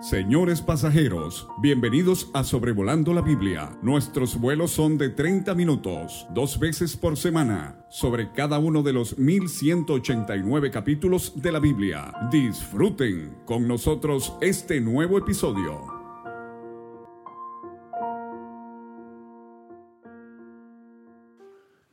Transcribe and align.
Señores 0.00 0.60
pasajeros, 0.60 1.48
bienvenidos 1.62 2.28
a 2.34 2.44
Sobrevolando 2.44 3.14
la 3.14 3.22
Biblia. 3.22 3.78
Nuestros 3.80 4.38
vuelos 4.38 4.70
son 4.70 4.98
de 4.98 5.08
30 5.08 5.54
minutos, 5.54 6.26
dos 6.34 6.58
veces 6.58 6.98
por 6.98 7.16
semana, 7.16 7.86
sobre 7.88 8.30
cada 8.32 8.58
uno 8.58 8.82
de 8.82 8.92
los 8.92 9.16
1189 9.16 10.70
capítulos 10.70 11.40
de 11.40 11.50
la 11.50 11.60
Biblia. 11.60 12.12
Disfruten 12.30 13.38
con 13.46 13.66
nosotros 13.66 14.34
este 14.42 14.82
nuevo 14.82 15.16
episodio. 15.16 15.86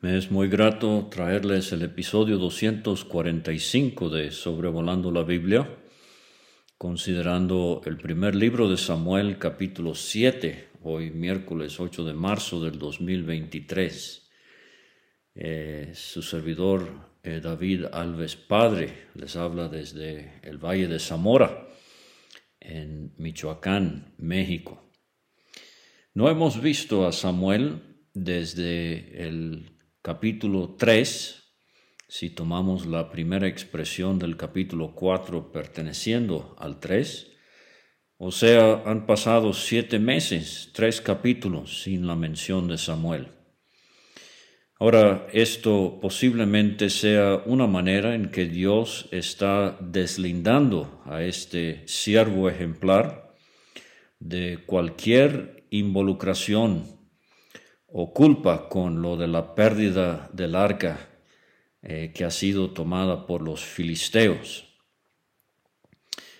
Me 0.02 0.18
es 0.18 0.30
muy 0.30 0.50
grato 0.50 1.08
traerles 1.10 1.72
el 1.72 1.84
episodio 1.84 2.38
245 2.38 4.10
de 4.10 4.32
Sobrevolando 4.32 5.10
la 5.10 5.24
Biblia 5.24 5.78
considerando 6.78 7.82
el 7.86 7.98
primer 7.98 8.36
libro 8.36 8.70
de 8.70 8.78
Samuel 8.78 9.38
capítulo 9.38 9.96
7, 9.96 10.70
hoy 10.84 11.12
miércoles 11.12 11.80
8 11.80 12.04
de 12.06 12.14
marzo 12.14 12.64
del 12.64 12.78
2023. 12.78 14.30
Eh, 15.36 15.92
su 15.94 16.22
servidor 16.22 17.14
eh, 17.24 17.40
David 17.42 17.86
Alves 17.92 18.36
Padre 18.36 19.08
les 19.16 19.36
habla 19.36 19.70
desde 19.70 20.40
el 20.44 20.58
Valle 20.58 20.88
de 20.88 21.00
Zamora, 21.00 21.68
en 22.60 23.14
Michoacán, 23.18 24.14
México. 24.18 24.82
No 26.14 26.30
hemos 26.30 26.62
visto 26.62 27.08
a 27.08 27.12
Samuel 27.12 27.82
desde 28.14 29.26
el 29.26 29.78
capítulo 30.02 30.76
3 30.78 31.43
si 32.16 32.30
tomamos 32.30 32.86
la 32.86 33.10
primera 33.10 33.48
expresión 33.48 34.20
del 34.20 34.38
capítulo 34.38 34.94
4 34.94 35.52
perteneciendo 35.52 36.56
al 36.60 36.80
3, 36.80 37.32
o 38.18 38.32
sea, 38.32 38.84
han 38.86 39.08
pasado 39.08 39.52
siete 39.54 39.98
meses, 39.98 40.70
tres 40.76 41.02
capítulos 41.02 41.82
sin 41.82 42.06
la 42.06 42.16
mención 42.16 42.68
de 42.68 42.78
Samuel. 42.78 43.30
Ahora, 44.78 45.26
esto 45.34 45.98
posiblemente 46.00 46.92
sea 46.92 47.42
una 47.48 47.66
manera 47.66 48.14
en 48.14 48.30
que 48.30 48.46
Dios 48.46 49.10
está 49.10 49.76
deslindando 49.82 51.02
a 51.06 51.24
este 51.24 51.82
siervo 51.88 52.48
ejemplar 52.48 53.34
de 54.20 54.60
cualquier 54.68 55.66
involucración 55.72 56.86
o 57.88 58.14
culpa 58.14 58.70
con 58.70 59.02
lo 59.02 59.18
de 59.18 59.28
la 59.28 59.56
pérdida 59.56 60.30
del 60.32 60.54
arca 60.54 61.10
eh, 61.84 62.14
que 62.16 62.24
ha 62.24 62.32
sido 62.32 62.72
tomada 62.72 63.28
por 63.28 63.42
los 63.42 63.62
filisteos. 63.62 64.64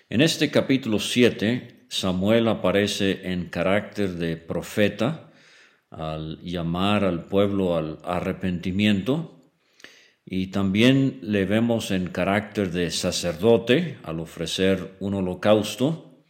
En 0.08 0.22
este 0.22 0.50
capítulo 0.50 0.98
7, 0.98 1.86
Samuel 1.88 2.48
aparece 2.48 3.30
en 3.30 3.50
carácter 3.50 4.14
de 4.14 4.38
profeta 4.38 5.30
al 5.90 6.40
llamar 6.40 7.04
al 7.04 7.26
pueblo 7.26 7.76
al 7.76 7.98
arrepentimiento 8.04 9.52
y 10.24 10.46
también 10.46 11.18
le 11.20 11.44
vemos 11.44 11.90
en 11.90 12.08
carácter 12.08 12.70
de 12.70 12.90
sacerdote 12.90 13.98
al 14.02 14.20
ofrecer 14.20 14.96
un 15.00 15.12
holocausto 15.12 16.24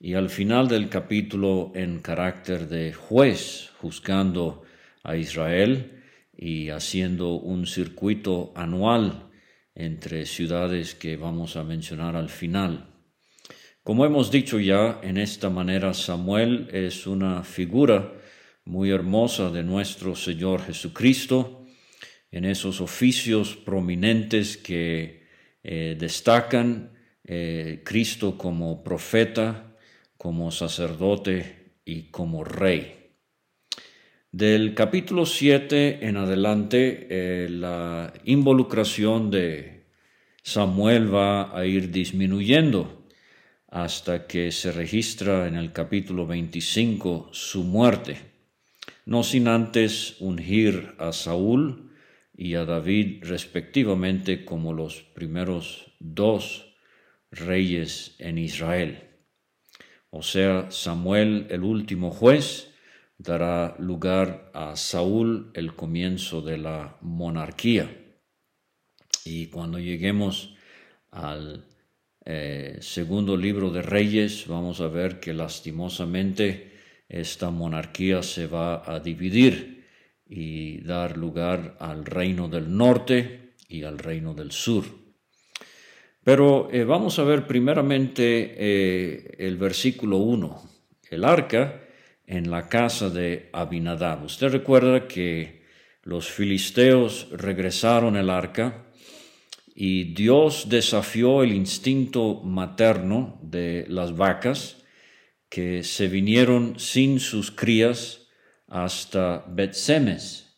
y 0.00 0.14
al 0.14 0.28
final 0.28 0.66
del 0.66 0.88
capítulo 0.88 1.70
en 1.76 2.00
carácter 2.00 2.68
de 2.68 2.92
juez 2.92 3.70
juzgando 3.78 4.64
a 5.04 5.14
Israel 5.16 5.99
y 6.42 6.70
haciendo 6.70 7.34
un 7.34 7.66
circuito 7.66 8.50
anual 8.56 9.28
entre 9.74 10.24
ciudades 10.24 10.94
que 10.94 11.18
vamos 11.18 11.56
a 11.56 11.64
mencionar 11.64 12.16
al 12.16 12.30
final. 12.30 12.94
Como 13.82 14.06
hemos 14.06 14.30
dicho 14.30 14.58
ya, 14.58 15.00
en 15.02 15.18
esta 15.18 15.50
manera 15.50 15.92
Samuel 15.92 16.70
es 16.72 17.06
una 17.06 17.44
figura 17.44 18.14
muy 18.64 18.90
hermosa 18.90 19.50
de 19.50 19.62
nuestro 19.62 20.16
Señor 20.16 20.62
Jesucristo, 20.62 21.66
en 22.30 22.46
esos 22.46 22.80
oficios 22.80 23.56
prominentes 23.56 24.56
que 24.56 25.26
eh, 25.62 25.94
destacan 25.98 26.92
eh, 27.22 27.82
Cristo 27.84 28.38
como 28.38 28.82
profeta, 28.82 29.76
como 30.16 30.50
sacerdote 30.50 31.74
y 31.84 32.04
como 32.10 32.44
rey. 32.44 32.99
Del 34.32 34.74
capítulo 34.74 35.26
7 35.26 36.06
en 36.06 36.16
adelante, 36.16 37.08
eh, 37.10 37.48
la 37.50 38.12
involucración 38.22 39.28
de 39.28 39.86
Samuel 40.44 41.12
va 41.12 41.58
a 41.58 41.66
ir 41.66 41.90
disminuyendo 41.90 43.08
hasta 43.66 44.28
que 44.28 44.52
se 44.52 44.70
registra 44.70 45.48
en 45.48 45.56
el 45.56 45.72
capítulo 45.72 46.28
25 46.28 47.30
su 47.32 47.64
muerte, 47.64 48.18
no 49.04 49.24
sin 49.24 49.48
antes 49.48 50.14
ungir 50.20 50.94
a 50.98 51.10
Saúl 51.10 51.90
y 52.32 52.54
a 52.54 52.64
David 52.64 53.24
respectivamente 53.24 54.44
como 54.44 54.72
los 54.72 55.02
primeros 55.02 55.90
dos 55.98 56.76
reyes 57.32 58.14
en 58.20 58.38
Israel. 58.38 59.08
O 60.10 60.22
sea, 60.22 60.70
Samuel 60.70 61.48
el 61.50 61.64
último 61.64 62.12
juez, 62.12 62.69
dará 63.20 63.76
lugar 63.78 64.50
a 64.54 64.76
Saúl 64.76 65.50
el 65.52 65.74
comienzo 65.74 66.40
de 66.40 66.56
la 66.56 66.96
monarquía. 67.02 67.94
Y 69.26 69.48
cuando 69.48 69.78
lleguemos 69.78 70.54
al 71.10 71.66
eh, 72.24 72.78
segundo 72.80 73.36
libro 73.36 73.70
de 73.70 73.82
Reyes, 73.82 74.46
vamos 74.46 74.80
a 74.80 74.88
ver 74.88 75.20
que 75.20 75.34
lastimosamente 75.34 76.72
esta 77.08 77.50
monarquía 77.50 78.22
se 78.22 78.46
va 78.46 78.90
a 78.90 79.00
dividir 79.00 79.84
y 80.26 80.80
dar 80.80 81.18
lugar 81.18 81.76
al 81.78 82.06
reino 82.06 82.48
del 82.48 82.74
norte 82.74 83.52
y 83.68 83.82
al 83.82 83.98
reino 83.98 84.32
del 84.32 84.50
sur. 84.50 84.84
Pero 86.24 86.70
eh, 86.72 86.84
vamos 86.84 87.18
a 87.18 87.24
ver 87.24 87.46
primeramente 87.46 88.54
eh, 88.56 89.34
el 89.38 89.58
versículo 89.58 90.18
1. 90.18 90.62
El 91.10 91.24
arca 91.24 91.89
en 92.30 92.48
la 92.48 92.68
casa 92.68 93.10
de 93.10 93.50
Abinadab. 93.52 94.22
Usted 94.22 94.52
recuerda 94.52 95.08
que 95.08 95.64
los 96.04 96.30
filisteos 96.30 97.26
regresaron 97.32 98.16
el 98.16 98.30
arca 98.30 98.86
y 99.74 100.14
Dios 100.14 100.68
desafió 100.68 101.42
el 101.42 101.52
instinto 101.52 102.40
materno 102.44 103.40
de 103.42 103.84
las 103.88 104.16
vacas 104.16 104.76
que 105.48 105.82
se 105.82 106.06
vinieron 106.06 106.78
sin 106.78 107.18
sus 107.18 107.50
crías 107.50 108.28
hasta 108.68 109.44
Betsemes 109.48 110.56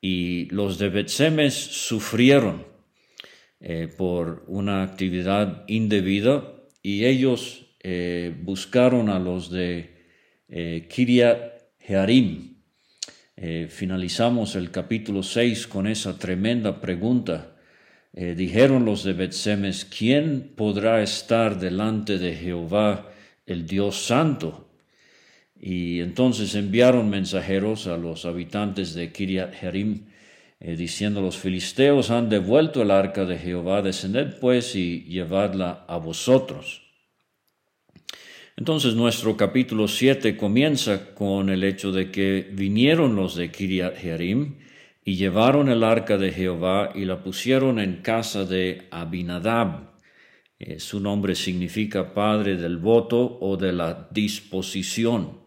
y 0.00 0.44
los 0.54 0.78
de 0.78 0.88
Betsemes 0.88 1.54
sufrieron 1.54 2.64
eh, 3.58 3.88
por 3.88 4.44
una 4.46 4.84
actividad 4.84 5.64
indebida 5.66 6.44
y 6.80 7.06
ellos 7.06 7.74
eh, 7.80 8.32
buscaron 8.40 9.08
a 9.08 9.18
los 9.18 9.50
de 9.50 9.91
eh, 10.52 10.86
Jearim. 11.78 12.56
Eh, 13.34 13.66
finalizamos 13.70 14.54
el 14.54 14.70
capítulo 14.70 15.22
6 15.22 15.66
con 15.66 15.86
esa 15.86 16.18
tremenda 16.18 16.80
pregunta. 16.80 17.56
Eh, 18.12 18.34
dijeron 18.36 18.84
los 18.84 19.02
de 19.02 19.14
Betsemes, 19.14 19.86
¿quién 19.86 20.52
podrá 20.54 21.02
estar 21.02 21.58
delante 21.58 22.18
de 22.18 22.34
Jehová, 22.34 23.10
el 23.46 23.66
Dios 23.66 24.04
Santo? 24.04 24.68
Y 25.58 26.00
entonces 26.00 26.54
enviaron 26.54 27.08
mensajeros 27.08 27.86
a 27.86 27.96
los 27.96 28.26
habitantes 28.26 28.94
de 28.94 29.10
Kiriat 29.10 29.54
Jearim, 29.54 30.06
diciendo, 30.60 31.20
los 31.20 31.38
filisteos 31.38 32.10
han 32.10 32.28
devuelto 32.28 32.82
el 32.82 32.92
arca 32.92 33.24
de 33.24 33.36
Jehová, 33.36 33.82
descended 33.82 34.38
pues 34.38 34.76
y 34.76 35.02
llevadla 35.04 35.84
a 35.88 35.96
vosotros. 35.96 36.81
Entonces 38.56 38.94
nuestro 38.94 39.36
capítulo 39.36 39.88
7 39.88 40.36
comienza 40.36 41.14
con 41.14 41.48
el 41.48 41.64
hecho 41.64 41.90
de 41.90 42.10
que 42.10 42.50
vinieron 42.52 43.16
los 43.16 43.34
de 43.34 43.50
Kiriat 43.50 43.96
Jearim 43.96 44.56
y 45.04 45.16
llevaron 45.16 45.70
el 45.70 45.82
arca 45.82 46.18
de 46.18 46.32
Jehová 46.32 46.92
y 46.94 47.06
la 47.06 47.22
pusieron 47.22 47.78
en 47.78 48.02
casa 48.02 48.44
de 48.44 48.88
Abinadab. 48.90 49.92
Eh, 50.58 50.78
su 50.78 51.00
nombre 51.00 51.34
significa 51.34 52.12
padre 52.12 52.56
del 52.56 52.76
voto 52.76 53.38
o 53.40 53.56
de 53.56 53.72
la 53.72 54.08
disposición. 54.10 55.40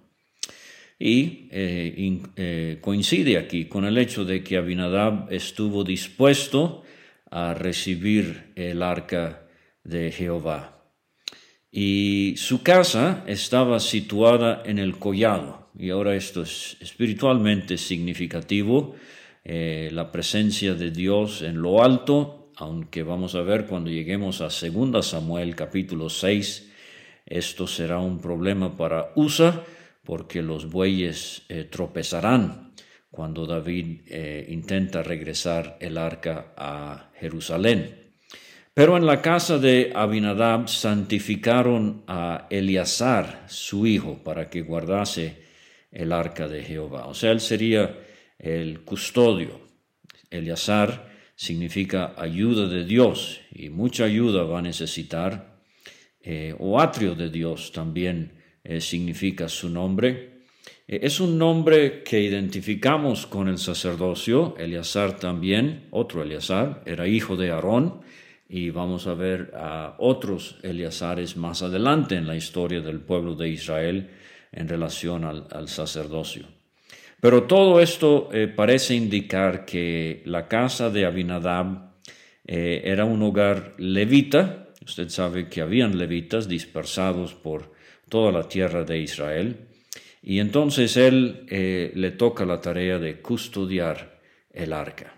Y 0.97 1.47
eh, 1.51 2.21
eh, 2.35 2.79
coincide 2.81 3.37
aquí 3.37 3.65
con 3.65 3.85
el 3.85 3.97
hecho 3.99 4.25
de 4.25 4.43
que 4.43 4.57
Abinadab 4.57 5.31
estuvo 5.31 5.83
dispuesto 5.83 6.83
a 7.29 7.53
recibir 7.53 8.53
el 8.55 8.81
arca 8.81 9.45
de 9.83 10.11
Jehová 10.11 10.74
y 11.77 12.35
su 12.37 12.63
casa 12.63 13.25
estaba 13.27 13.81
situada 13.81 14.63
en 14.65 14.79
el 14.79 14.97
collado. 14.97 15.67
Y 15.77 15.89
ahora 15.89 16.15
esto 16.15 16.43
es 16.43 16.77
espiritualmente 16.79 17.77
significativo, 17.77 18.95
eh, 19.43 19.89
la 19.91 20.09
presencia 20.09 20.73
de 20.73 20.91
Dios 20.91 21.41
en 21.41 21.61
lo 21.61 21.83
alto, 21.83 22.53
aunque 22.55 23.03
vamos 23.03 23.35
a 23.35 23.41
ver 23.41 23.65
cuando 23.65 23.89
lleguemos 23.89 24.39
a 24.39 24.45
2 24.45 25.05
Samuel 25.05 25.53
capítulo 25.53 26.07
6, 26.07 26.71
Esto 27.25 27.67
será 27.67 27.99
un 27.99 28.19
problema 28.19 28.77
para 28.77 29.11
USA 29.15 29.61
porque 30.05 30.41
los 30.41 30.71
bueyes 30.71 31.41
eh, 31.49 31.65
tropezarán 31.65 32.73
cuando 33.11 33.45
David 33.45 34.03
eh, 34.07 34.45
intenta 34.47 35.03
regresar 35.03 35.77
el 35.81 35.97
arca 35.97 36.53
a 36.55 37.11
Jerusalén. 37.19 38.04
Pero 38.75 38.97
en 38.97 39.05
la 39.05 39.21
casa 39.21 39.57
de 39.57 39.93
Abinadab 39.95 40.67
santificaron 40.67 42.03
a 42.07 42.45
Eleazar, 42.49 43.45
su 43.47 43.87
hijo, 43.87 44.21
para 44.21 44.49
que 44.49 44.63
guardase 44.63 45.37
el 45.93 46.11
arca 46.11 46.49
de 46.49 46.61
Jehová. 46.61 47.05
O 47.07 47.13
sea, 47.13 47.31
él 47.31 47.39
sería 47.39 47.97
el 48.37 48.81
custodio. 48.81 49.61
Eleazar 50.29 51.09
significa 51.37 52.15
ayuda 52.17 52.67
de 52.67 52.83
Dios 52.83 53.39
y 53.49 53.69
mucha 53.69 54.03
ayuda 54.03 54.43
va 54.43 54.59
a 54.59 54.61
necesitar. 54.61 55.55
Eh, 56.21 56.53
o 56.59 56.77
atrio 56.77 57.15
de 57.15 57.29
Dios 57.29 57.71
también 57.71 58.41
eh, 58.61 58.81
significa 58.81 59.47
su 59.47 59.69
nombre. 59.69 60.41
Eh, 60.85 60.99
es 61.01 61.21
un 61.21 61.37
nombre 61.37 62.03
que 62.03 62.19
identificamos 62.19 63.25
con 63.25 63.47
el 63.47 63.57
sacerdocio. 63.57 64.53
Eleazar 64.57 65.17
también, 65.17 65.87
otro 65.91 66.23
Eleazar, 66.23 66.83
era 66.85 67.07
hijo 67.07 67.37
de 67.37 67.51
Aarón 67.51 68.03
y 68.47 68.69
vamos 68.69 69.07
a 69.07 69.13
ver 69.13 69.51
a 69.55 69.95
otros 69.97 70.57
Eleazares 70.61 71.35
más 71.35 71.63
adelante 71.63 72.15
en 72.15 72.27
la 72.27 72.35
historia 72.35 72.81
del 72.81 72.99
pueblo 72.99 73.35
de 73.35 73.49
Israel 73.49 74.09
en 74.51 74.67
relación 74.67 75.25
al, 75.25 75.67
sacerdocio. 75.67 76.45
Pero 77.19 77.43
todo 77.43 77.79
esto 77.79 78.29
eh, 78.31 78.47
parece 78.47 78.95
indicar 78.95 79.65
que 79.65 80.21
la 80.25 80.47
casa 80.47 80.89
de 80.89 81.05
Abinadab 81.05 81.93
eh, 82.45 82.81
era 82.85 83.05
un 83.05 83.21
hogar 83.23 83.73
levita. 83.77 84.69
Usted 84.85 85.09
sabe 85.09 85.49
que 85.49 85.61
habían 85.61 85.97
levitas 85.97 86.47
dispersados 86.47 87.33
por 87.33 87.73
toda 88.09 88.31
la 88.31 88.47
tierra 88.47 88.83
de 88.83 88.99
Israel. 88.99 89.57
Y 90.21 90.39
entonces 90.39 90.97
él 90.97 91.45
eh, 91.49 91.91
le 91.95 92.11
toca 92.11 92.45
la 92.45 92.61
tarea 92.61 92.99
de 92.99 93.21
custodiar 93.21 94.19
el 94.51 94.73
arca. 94.73 95.14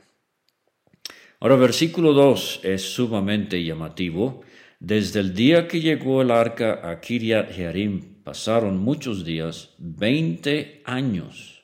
Ahora, 1.39 1.55
versículo 1.55 2.13
2 2.13 2.61
es 2.63 2.81
sumamente 2.81 3.63
llamativo. 3.63 4.41
Desde 4.79 5.19
el 5.19 5.35
día 5.35 5.67
que 5.67 5.81
llegó 5.81 6.21
el 6.21 6.31
arca 6.31 6.89
a 6.89 6.99
Kiriat 6.99 7.51
Jearim 7.51 8.23
pasaron 8.23 8.77
muchos 8.79 9.23
días, 9.23 9.75
20 9.77 10.81
años. 10.85 11.63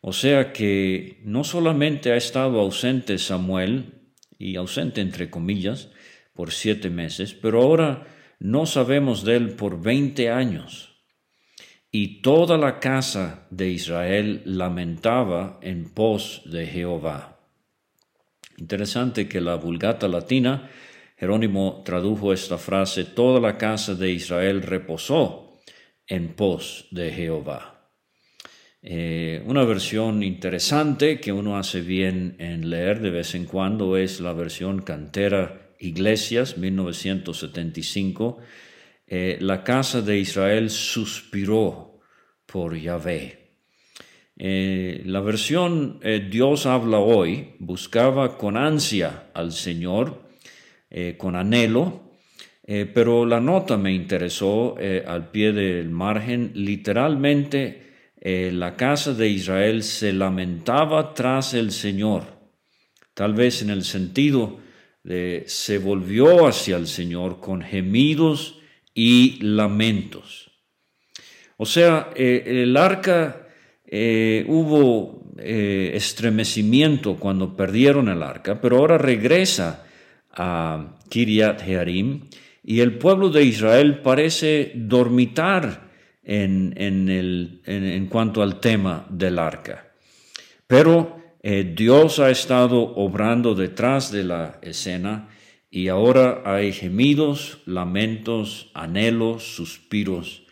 O 0.00 0.12
sea 0.12 0.52
que 0.52 1.20
no 1.24 1.44
solamente 1.44 2.12
ha 2.12 2.16
estado 2.16 2.60
ausente 2.60 3.18
Samuel, 3.18 3.98
y 4.38 4.56
ausente 4.56 5.00
entre 5.00 5.28
comillas, 5.28 5.90
por 6.32 6.52
siete 6.52 6.88
meses, 6.88 7.34
pero 7.34 7.60
ahora 7.62 8.06
no 8.38 8.64
sabemos 8.64 9.24
de 9.24 9.36
él 9.36 9.50
por 9.56 9.82
20 9.82 10.30
años. 10.30 10.94
Y 11.90 12.22
toda 12.22 12.56
la 12.56 12.80
casa 12.80 13.46
de 13.50 13.70
Israel 13.70 14.42
lamentaba 14.44 15.58
en 15.62 15.90
pos 15.90 16.42
de 16.46 16.66
Jehová. 16.66 17.37
Interesante 18.58 19.28
que 19.28 19.40
la 19.40 19.54
Vulgata 19.54 20.08
Latina, 20.08 20.68
Jerónimo 21.16 21.82
tradujo 21.84 22.32
esta 22.32 22.58
frase, 22.58 23.04
toda 23.04 23.40
la 23.40 23.56
casa 23.56 23.94
de 23.94 24.10
Israel 24.10 24.62
reposó 24.62 25.60
en 26.08 26.34
pos 26.34 26.88
de 26.90 27.12
Jehová. 27.12 27.92
Eh, 28.82 29.42
una 29.46 29.64
versión 29.64 30.24
interesante 30.24 31.20
que 31.20 31.32
uno 31.32 31.56
hace 31.56 31.82
bien 31.82 32.34
en 32.40 32.68
leer 32.68 33.00
de 33.00 33.10
vez 33.10 33.36
en 33.36 33.44
cuando 33.44 33.96
es 33.96 34.20
la 34.20 34.32
versión 34.32 34.82
Cantera 34.82 35.74
Iglesias, 35.78 36.58
1975. 36.58 38.38
Eh, 39.06 39.38
la 39.40 39.62
casa 39.62 40.02
de 40.02 40.18
Israel 40.18 40.70
suspiró 40.70 42.00
por 42.44 42.76
Yahvé. 42.76 43.47
Eh, 44.40 45.02
la 45.04 45.20
versión 45.20 45.98
eh, 46.00 46.28
Dios 46.30 46.64
habla 46.64 47.00
hoy 47.00 47.56
buscaba 47.58 48.38
con 48.38 48.56
ansia 48.56 49.30
al 49.34 49.50
Señor, 49.50 50.28
eh, 50.90 51.16
con 51.18 51.34
anhelo, 51.34 52.06
pero 52.94 53.24
la 53.24 53.40
nota 53.40 53.78
me 53.78 53.94
interesó 53.94 54.76
al 55.06 55.30
pie 55.30 55.52
del 55.54 55.88
margen. 55.88 56.52
Literalmente, 56.54 58.12
la 58.20 58.76
casa 58.76 59.14
de 59.14 59.26
Israel 59.30 59.82
se 59.82 60.12
lamentaba 60.12 61.14
tras 61.14 61.54
el 61.54 61.72
Señor, 61.72 62.24
tal 63.14 63.32
vez 63.32 63.62
en 63.62 63.70
el 63.70 63.84
sentido 63.84 64.60
de 65.02 65.44
se 65.46 65.78
volvió 65.78 66.46
hacia 66.46 66.76
el 66.76 66.88
Señor 66.88 67.40
con 67.40 67.62
gemidos 67.62 68.60
y 68.92 69.38
lamentos. 69.40 70.50
O 71.56 71.64
sea, 71.64 72.10
el 72.14 72.76
arca 72.76 73.47
eh, 73.90 74.44
hubo 74.48 75.22
eh, 75.38 75.92
estremecimiento 75.94 77.16
cuando 77.16 77.56
perdieron 77.56 78.10
el 78.10 78.22
arca, 78.22 78.60
pero 78.60 78.76
ahora 78.76 78.98
regresa 78.98 79.86
a 80.30 80.98
Kiriat 81.08 81.64
Jearim 81.64 82.24
y 82.62 82.80
el 82.80 82.98
pueblo 82.98 83.30
de 83.30 83.44
Israel 83.44 84.00
parece 84.00 84.72
dormitar 84.74 85.88
en, 86.22 86.74
en, 86.76 88.06
cuanto 88.08 88.42
al 88.42 88.60
tema 88.60 89.06
del 89.08 89.38
arca. 89.38 89.88
Pero 90.66 91.16
eh, 91.42 91.72
Dios 91.74 92.18
ha 92.18 92.28
estado 92.28 92.94
obrando 92.96 93.54
detrás 93.54 94.12
de 94.12 94.24
la 94.24 94.58
escena 94.60 95.30
y 95.70 95.88
ahora 95.88 96.42
hay 96.44 96.72
gemidos, 96.72 97.62
lamentos, 97.64 98.70
anhelos, 98.74 99.44
suspiros 99.44 100.42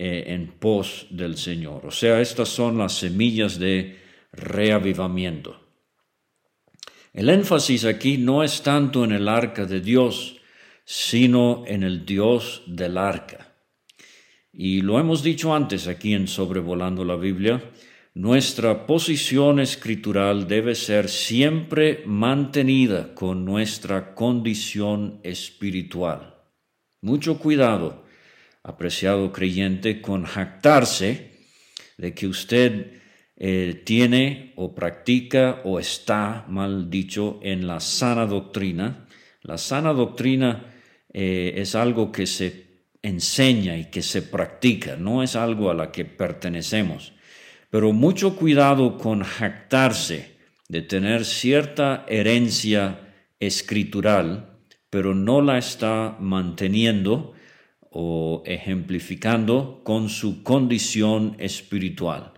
eh, 0.00 0.32
en 0.32 0.46
pos 0.46 1.08
del 1.10 1.36
Señor. 1.36 1.84
O 1.84 1.90
sea, 1.90 2.20
estas 2.20 2.48
son 2.48 2.78
las 2.78 2.92
semillas 2.92 3.58
de 3.58 3.98
reavivamiento. 4.30 5.58
El 7.12 7.28
énfasis 7.28 7.84
aquí 7.84 8.16
no 8.16 8.44
es 8.44 8.62
tanto 8.62 9.02
en 9.02 9.10
el 9.10 9.26
arca 9.26 9.64
de 9.64 9.80
Dios, 9.80 10.36
sino 10.84 11.64
en 11.66 11.82
el 11.82 12.06
Dios 12.06 12.62
del 12.68 12.96
arca. 12.96 13.56
Y 14.52 14.82
lo 14.82 15.00
hemos 15.00 15.24
dicho 15.24 15.52
antes 15.52 15.88
aquí 15.88 16.14
en 16.14 16.28
Sobrevolando 16.28 17.04
la 17.04 17.16
Biblia, 17.16 17.60
nuestra 18.14 18.86
posición 18.86 19.58
escritural 19.58 20.46
debe 20.46 20.76
ser 20.76 21.08
siempre 21.08 22.04
mantenida 22.06 23.16
con 23.16 23.44
nuestra 23.44 24.14
condición 24.14 25.18
espiritual. 25.24 26.36
Mucho 27.00 27.40
cuidado 27.40 28.06
apreciado 28.68 29.32
creyente, 29.32 30.02
con 30.02 30.24
jactarse 30.24 31.32
de 31.96 32.12
que 32.12 32.26
usted 32.26 33.00
eh, 33.36 33.82
tiene 33.84 34.52
o 34.56 34.74
practica 34.74 35.62
o 35.64 35.80
está, 35.80 36.44
mal 36.48 36.90
dicho, 36.90 37.40
en 37.42 37.66
la 37.66 37.80
sana 37.80 38.26
doctrina. 38.26 39.06
La 39.42 39.56
sana 39.56 39.92
doctrina 39.94 40.74
eh, 41.12 41.54
es 41.56 41.74
algo 41.74 42.12
que 42.12 42.26
se 42.26 42.68
enseña 43.00 43.78
y 43.78 43.86
que 43.86 44.02
se 44.02 44.20
practica, 44.22 44.96
no 44.96 45.22
es 45.22 45.34
algo 45.34 45.70
a 45.70 45.74
la 45.74 45.90
que 45.90 46.04
pertenecemos. 46.04 47.14
Pero 47.70 47.92
mucho 47.92 48.36
cuidado 48.36 48.98
con 48.98 49.22
jactarse 49.22 50.36
de 50.68 50.82
tener 50.82 51.24
cierta 51.24 52.04
herencia 52.06 53.14
escritural, 53.40 54.58
pero 54.90 55.14
no 55.14 55.40
la 55.40 55.56
está 55.56 56.16
manteniendo 56.20 57.34
o 57.90 58.42
ejemplificando 58.46 59.80
con 59.84 60.08
su 60.08 60.42
condición 60.42 61.36
espiritual. 61.38 62.32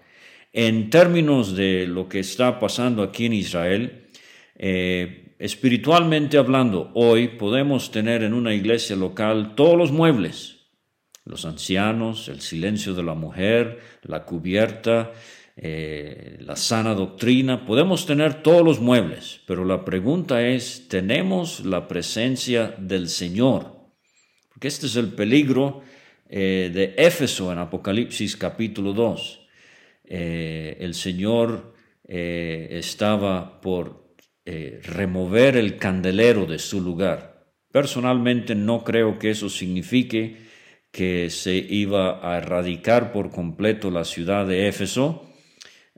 En 0.53 0.91
términos 0.91 1.55
de 1.55 1.87
lo 1.87 2.09
que 2.09 2.21
está 2.21 2.59
pasando 2.59 3.03
aquí 3.03 3.27
en 3.27 3.35
Israel, 3.35 4.09
eh, 4.57 5.37
espiritualmente 5.39 6.39
hablando, 6.39 6.91
hoy 6.95 7.29
podemos 7.29 7.91
tener 7.91 8.23
en 8.23 8.35
una 8.35 8.53
iglesia 8.53 8.97
local 8.97 9.55
todos 9.55 9.77
los 9.77 9.93
muebles, 9.93 10.57
los 11.25 11.45
ancianos, 11.45 12.29
el 12.29 12.41
silencio 12.41 12.95
de 12.95 13.03
la 13.03 13.15
mujer, 13.15 13.79
la 14.03 14.25
cubierta, 14.25 15.13
eh, 15.57 16.37
la 16.41 16.57
sana 16.57 16.95
doctrina, 16.95 17.65
podemos 17.65 18.07
tener 18.07 18.43
todos 18.43 18.65
los 18.65 18.81
muebles, 18.81 19.41
pero 19.47 19.65
la 19.65 19.85
pregunta 19.85 20.47
es, 20.47 20.89
¿tenemos 20.89 21.65
la 21.65 21.87
presencia 21.87 22.75
del 22.79 23.09
Señor? 23.09 23.80
Que 24.61 24.69
este 24.69 24.87
es 24.87 24.97
el 24.97 25.15
peligro 25.15 25.83
eh, 26.29 26.71
de 26.73 26.95
Éfeso 26.97 27.51
en 27.51 27.59
Apocalipsis 27.59 28.37
capítulo 28.37 28.93
2. 28.93 29.41
Eh, 30.05 30.77
el 30.81 30.95
Señor 30.95 31.75
eh, 32.07 32.69
estaba 32.73 33.61
por 33.61 33.99
remover 34.83 35.57
el 35.57 35.77
candelero 35.77 36.45
de 36.45 36.59
su 36.59 36.81
lugar. 36.81 37.47
Personalmente 37.71 38.57
no 38.57 38.83
creo 38.83 39.17
que 39.17 39.31
eso 39.31 39.49
signifique 39.49 40.39
que 40.91 41.31
se 41.31 41.55
iba 41.55 42.19
a 42.29 42.39
erradicar 42.39 43.13
por 43.13 43.31
completo 43.31 43.93
la 43.93 44.05
ciudad 44.05 44.49
de 44.49 44.67
Éfeso, 44.67 45.31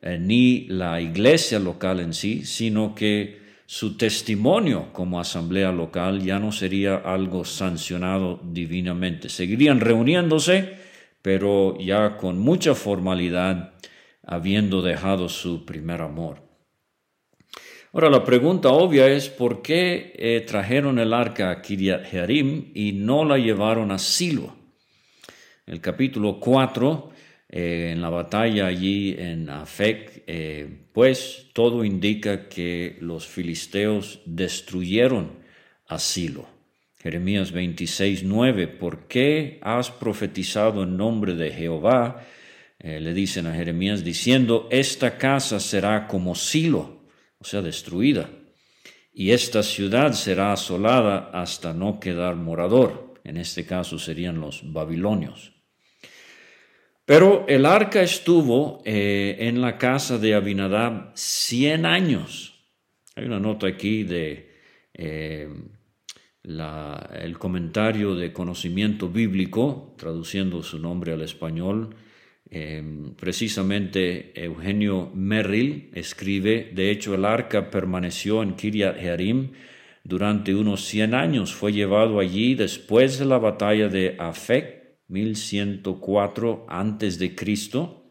ni 0.03 0.67
la 0.67 1.01
iglesia 1.01 1.59
local 1.61 2.01
en 2.01 2.13
sí, 2.13 2.45
sino 2.45 2.95
que 2.95 3.42
su 3.73 3.97
testimonio 3.97 4.93
como 4.93 5.19
asamblea 5.19 5.73
local 5.73 6.21
ya 6.23 6.39
no 6.39 6.53
sería 6.53 6.97
algo 6.97 7.47
sancionado 7.47 8.39
divinamente. 8.45 9.31
Seguirían 9.31 9.81
reuniéndose, 9.81 10.77
pero 11.23 11.79
ya 11.79 12.19
con 12.19 12.39
mucha 12.39 12.75
formalidad, 12.75 13.73
habiendo 14.23 14.83
dejado 14.83 15.31
su 15.31 15.65
primer 15.65 16.03
amor. 16.03 16.43
Ahora 17.95 18.11
la 18.11 18.25
pregunta 18.25 18.69
obvia 18.69 19.09
es 19.09 19.31
por 19.31 19.63
qué 19.63 20.13
eh, 20.17 20.45
trajeron 20.47 20.99
el 20.99 21.15
arca 21.15 21.51
a 21.51 21.63
Kiryat 21.63 22.11
Jearim 22.11 22.73
y 22.75 22.93
no 22.93 23.25
la 23.25 23.39
llevaron 23.39 23.91
a 23.91 23.99
Silo. 23.99 24.55
El 25.65 25.81
capítulo 25.81 26.39
4 26.39 27.12
eh, 27.55 27.91
en 27.93 28.01
la 28.01 28.09
batalla 28.09 28.67
allí 28.67 29.15
en 29.19 29.51
Afec, 29.51 30.25
eh, 30.27 30.87
pues 30.95 31.51
todo 31.53 31.85
indica 31.85 32.49
que 32.49 32.97
los 33.01 33.27
filisteos 33.27 34.21
destruyeron 34.25 35.33
a 35.87 35.99
Silo. 35.99 36.47
Jeremías 36.99 37.53
26, 37.53 38.25
9, 38.25 38.69
¿por 38.69 39.07
qué 39.07 39.59
has 39.61 39.91
profetizado 39.91 40.83
en 40.85 40.97
nombre 40.97 41.35
de 41.35 41.51
Jehová? 41.51 42.25
Eh, 42.79 43.01
le 43.01 43.13
dicen 43.13 43.47
a 43.47 43.55
Jeremías 43.55 44.03
diciendo, 44.03 44.67
esta 44.71 45.19
casa 45.19 45.61
será 45.61 46.09
como 46.09 46.35
Silo, 46.35 47.03
o 47.39 47.45
sea, 47.45 47.61
destruida, 47.61 48.31
y 49.13 49.33
esta 49.33 49.63
ciudad 49.63 50.15
será 50.15 50.55
asolada 50.55 51.31
hasta 51.35 51.75
no 51.75 52.01
quedar 52.01 52.37
morador. 52.37 53.13
En 53.25 53.37
este 53.37 53.67
caso 53.67 53.99
serían 53.99 54.41
los 54.41 54.73
babilonios. 54.73 55.53
Pero 57.05 57.45
el 57.49 57.67
arca 57.67 58.01
estuvo 58.01 58.81
eh, 58.85 59.37
en 59.41 59.61
la 59.61 59.77
casa 59.77 60.19
de 60.19 60.35
Abinadab 60.35 61.11
100 61.15 61.85
años. 61.85 62.65
Hay 63.17 63.25
una 63.25 63.41
nota 63.41 63.67
aquí 63.67 64.05
de 64.05 64.51
eh, 64.95 65.49
el 66.45 67.39
comentario 67.39 68.15
de 68.15 68.33
conocimiento 68.33 69.09
bíblico, 69.09 69.95
traduciendo 69.99 70.63
su 70.63 70.79
nombre 70.79 71.13
al 71.13 71.23
español. 71.23 71.97
Eh, 72.51 72.83
precisamente 73.19 74.33
Eugenio 74.41 75.11
Merrill 75.15 75.91
escribe, 75.95 76.71
de 76.73 76.91
hecho 76.91 77.15
el 77.15 77.25
arca 77.25 77.71
permaneció 77.71 78.43
en 78.43 78.55
Kiryat 78.55 78.99
Jearim 78.99 79.53
durante 80.05 80.55
unos 80.55 80.85
100 80.85 81.15
años, 81.15 81.55
fue 81.55 81.73
llevado 81.73 82.21
allí 82.21 82.55
después 82.55 83.19
de 83.19 83.25
la 83.25 83.39
batalla 83.39 83.89
de 83.89 84.17
Afek 84.19 84.82
1104 85.13 86.65
antes 86.69 87.19
de 87.19 87.35
Cristo 87.35 88.03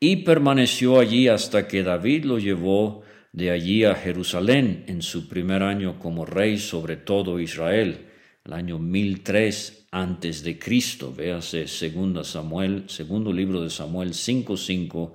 y 0.00 0.16
permaneció 0.16 0.98
allí 0.98 1.28
hasta 1.28 1.68
que 1.68 1.82
David 1.82 2.24
lo 2.24 2.38
llevó 2.38 3.02
de 3.32 3.50
allí 3.50 3.84
a 3.84 3.94
Jerusalén 3.94 4.84
en 4.88 5.02
su 5.02 5.28
primer 5.28 5.62
año 5.62 5.98
como 5.98 6.24
rey 6.24 6.58
sobre 6.58 6.96
todo 6.96 7.38
Israel, 7.38 8.06
el 8.44 8.52
año 8.54 8.78
1003 8.78 9.88
antes 9.90 10.42
de 10.42 10.58
Cristo. 10.58 11.12
Véase 11.14 11.68
segundo 11.68 12.24
Samuel, 12.24 12.84
segundo 12.86 13.32
libro 13.32 13.60
de 13.60 13.68
Samuel 13.70 14.14
5:5 14.14 15.12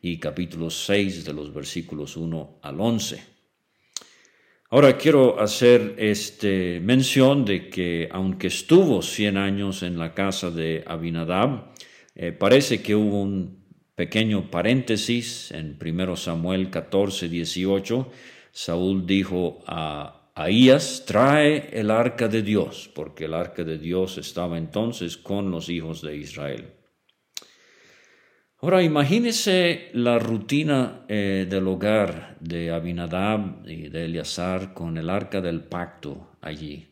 y 0.00 0.18
capítulo 0.18 0.70
6 0.70 1.24
de 1.24 1.32
los 1.32 1.54
versículos 1.54 2.16
1 2.16 2.58
al 2.62 2.80
11. 2.80 3.31
Ahora 4.72 4.96
quiero 4.96 5.38
hacer 5.38 5.96
este, 5.98 6.80
mención 6.80 7.44
de 7.44 7.68
que 7.68 8.08
aunque 8.10 8.46
estuvo 8.46 9.02
100 9.02 9.36
años 9.36 9.82
en 9.82 9.98
la 9.98 10.14
casa 10.14 10.50
de 10.50 10.82
Abinadab, 10.86 11.74
eh, 12.14 12.32
parece 12.32 12.80
que 12.80 12.94
hubo 12.94 13.20
un 13.20 13.66
pequeño 13.94 14.50
paréntesis 14.50 15.50
en 15.50 15.76
1 15.78 16.16
Samuel 16.16 16.70
14, 16.70 17.28
18. 17.28 18.10
Saúl 18.50 19.06
dijo 19.06 19.58
a 19.66 20.30
Ahías, 20.34 21.04
trae 21.06 21.68
el 21.78 21.90
arca 21.90 22.28
de 22.28 22.40
Dios, 22.40 22.90
porque 22.94 23.26
el 23.26 23.34
arca 23.34 23.64
de 23.64 23.76
Dios 23.76 24.16
estaba 24.16 24.56
entonces 24.56 25.18
con 25.18 25.50
los 25.50 25.68
hijos 25.68 26.00
de 26.00 26.16
Israel. 26.16 26.81
Ahora 28.64 28.80
imagínese 28.80 29.90
la 29.92 30.20
rutina 30.20 31.04
eh, 31.08 31.48
del 31.50 31.66
hogar 31.66 32.36
de 32.38 32.70
Abinadab 32.70 33.68
y 33.68 33.88
de 33.88 34.04
Eleazar 34.04 34.72
con 34.72 34.96
el 34.98 35.10
arca 35.10 35.40
del 35.40 35.64
pacto 35.64 36.36
allí. 36.40 36.86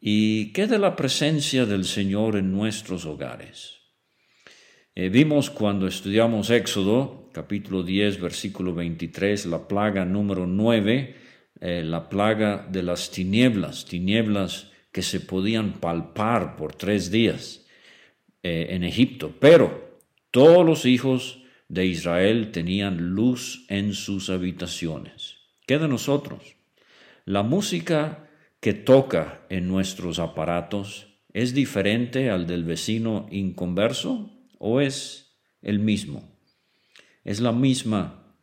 ¿Y 0.00 0.52
qué 0.52 0.68
de 0.68 0.78
la 0.78 0.94
presencia 0.94 1.66
del 1.66 1.84
Señor 1.84 2.36
en 2.36 2.52
nuestros 2.52 3.06
hogares? 3.06 3.80
Eh, 4.94 5.08
vimos 5.08 5.50
cuando 5.50 5.88
estudiamos 5.88 6.48
Éxodo, 6.48 7.28
capítulo 7.32 7.82
10, 7.82 8.20
versículo 8.20 8.72
23, 8.72 9.46
la 9.46 9.66
plaga 9.66 10.04
número 10.04 10.46
9, 10.46 11.16
eh, 11.60 11.82
la 11.84 12.08
plaga 12.08 12.68
de 12.70 12.84
las 12.84 13.10
tinieblas, 13.10 13.84
tinieblas 13.84 14.70
que 14.92 15.02
se 15.02 15.18
podían 15.18 15.72
palpar 15.80 16.54
por 16.54 16.76
tres 16.76 17.10
días 17.10 17.66
en 18.40 18.84
Egipto. 18.84 19.34
Pero 19.40 19.87
todos 20.30 20.64
los 20.64 20.84
hijos 20.84 21.42
de 21.68 21.86
Israel 21.86 22.50
tenían 22.52 23.14
luz 23.14 23.64
en 23.68 23.94
sus 23.94 24.30
habitaciones. 24.30 25.36
¿Qué 25.66 25.78
de 25.78 25.88
nosotros? 25.88 26.56
La 27.24 27.42
música 27.42 28.28
que 28.60 28.74
toca 28.74 29.46
en 29.50 29.68
nuestros 29.68 30.18
aparatos 30.18 31.06
es 31.32 31.54
diferente 31.54 32.30
al 32.30 32.46
del 32.46 32.64
vecino 32.64 33.28
inconverso 33.30 34.30
o 34.58 34.80
es 34.80 35.36
el 35.62 35.78
mismo? 35.78 36.36
Es 37.24 37.40
la 37.40 37.52
misma 37.52 38.34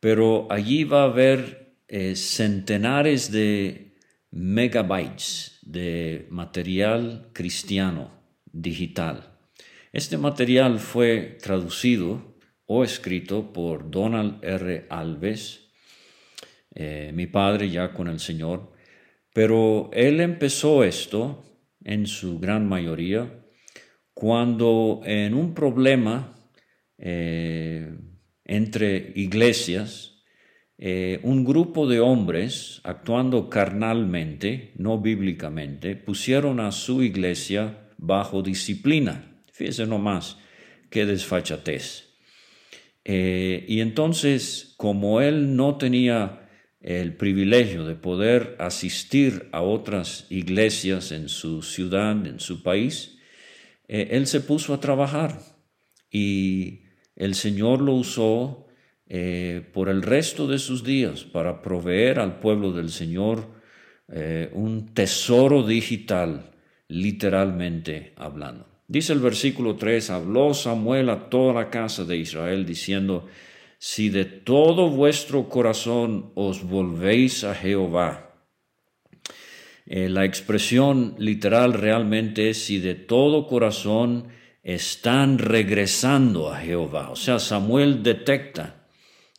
pero 0.00 0.48
allí 0.50 0.82
va 0.82 1.02
a 1.02 1.04
haber 1.04 1.76
eh, 1.86 2.16
centenares 2.16 3.30
de 3.30 3.94
megabytes 4.32 5.60
de 5.62 6.26
material 6.30 7.28
cristiano 7.32 8.10
digital. 8.50 9.38
Este 9.92 10.18
material 10.18 10.80
fue 10.80 11.38
traducido 11.40 12.40
o 12.64 12.82
escrito 12.82 13.52
por 13.52 13.88
Donald 13.88 14.42
R. 14.42 14.88
Alves, 14.90 15.68
eh, 16.74 17.12
mi 17.14 17.28
padre 17.28 17.70
ya 17.70 17.94
con 17.94 18.08
el 18.08 18.18
Señor, 18.18 18.74
pero 19.36 19.90
él 19.92 20.22
empezó 20.22 20.82
esto, 20.82 21.44
en 21.84 22.06
su 22.06 22.38
gran 22.38 22.66
mayoría, 22.66 23.44
cuando 24.14 25.02
en 25.04 25.34
un 25.34 25.52
problema 25.52 26.48
eh, 26.96 27.98
entre 28.46 29.12
iglesias, 29.14 30.22
eh, 30.78 31.20
un 31.22 31.44
grupo 31.44 31.86
de 31.86 32.00
hombres, 32.00 32.80
actuando 32.82 33.50
carnalmente, 33.50 34.72
no 34.78 35.02
bíblicamente, 35.02 35.96
pusieron 35.96 36.58
a 36.58 36.72
su 36.72 37.02
iglesia 37.02 37.90
bajo 37.98 38.40
disciplina. 38.40 39.42
Fíjese 39.52 39.84
nomás 39.86 40.38
qué 40.88 41.04
desfachatez. 41.04 42.14
Eh, 43.04 43.66
y 43.68 43.80
entonces, 43.80 44.72
como 44.78 45.20
él 45.20 45.56
no 45.56 45.76
tenía 45.76 46.45
el 46.86 47.16
privilegio 47.16 47.84
de 47.84 47.96
poder 47.96 48.54
asistir 48.60 49.48
a 49.50 49.60
otras 49.60 50.26
iglesias 50.30 51.10
en 51.10 51.28
su 51.28 51.62
ciudad, 51.62 52.24
en 52.24 52.38
su 52.38 52.62
país, 52.62 53.18
eh, 53.88 54.10
él 54.12 54.28
se 54.28 54.40
puso 54.40 54.72
a 54.72 54.80
trabajar 54.80 55.40
y 56.12 56.84
el 57.16 57.34
Señor 57.34 57.82
lo 57.82 57.94
usó 57.94 58.68
eh, 59.08 59.68
por 59.72 59.88
el 59.88 60.00
resto 60.00 60.46
de 60.46 60.60
sus 60.60 60.84
días 60.84 61.24
para 61.24 61.60
proveer 61.60 62.20
al 62.20 62.38
pueblo 62.38 62.72
del 62.72 62.90
Señor 62.90 63.48
eh, 64.08 64.48
un 64.52 64.94
tesoro 64.94 65.66
digital, 65.66 66.52
literalmente 66.86 68.12
hablando. 68.14 68.64
Dice 68.86 69.12
el 69.12 69.18
versículo 69.18 69.74
3, 69.74 70.10
habló 70.10 70.54
Samuel 70.54 71.10
a 71.10 71.28
toda 71.28 71.52
la 71.52 71.68
casa 71.68 72.04
de 72.04 72.16
Israel 72.16 72.64
diciendo, 72.64 73.26
si 73.78 74.08
de 74.08 74.24
todo 74.24 74.88
vuestro 74.88 75.48
corazón 75.48 76.32
os 76.34 76.62
volvéis 76.62 77.44
a 77.44 77.54
Jehová. 77.54 78.34
Eh, 79.86 80.08
la 80.08 80.24
expresión 80.24 81.14
literal 81.18 81.72
realmente 81.72 82.50
es 82.50 82.64
si 82.64 82.80
de 82.80 82.94
todo 82.94 83.46
corazón 83.46 84.28
están 84.64 85.38
regresando 85.38 86.50
a 86.50 86.58
Jehová. 86.58 87.10
O 87.10 87.16
sea, 87.16 87.38
Samuel 87.38 88.02
detecta 88.02 88.88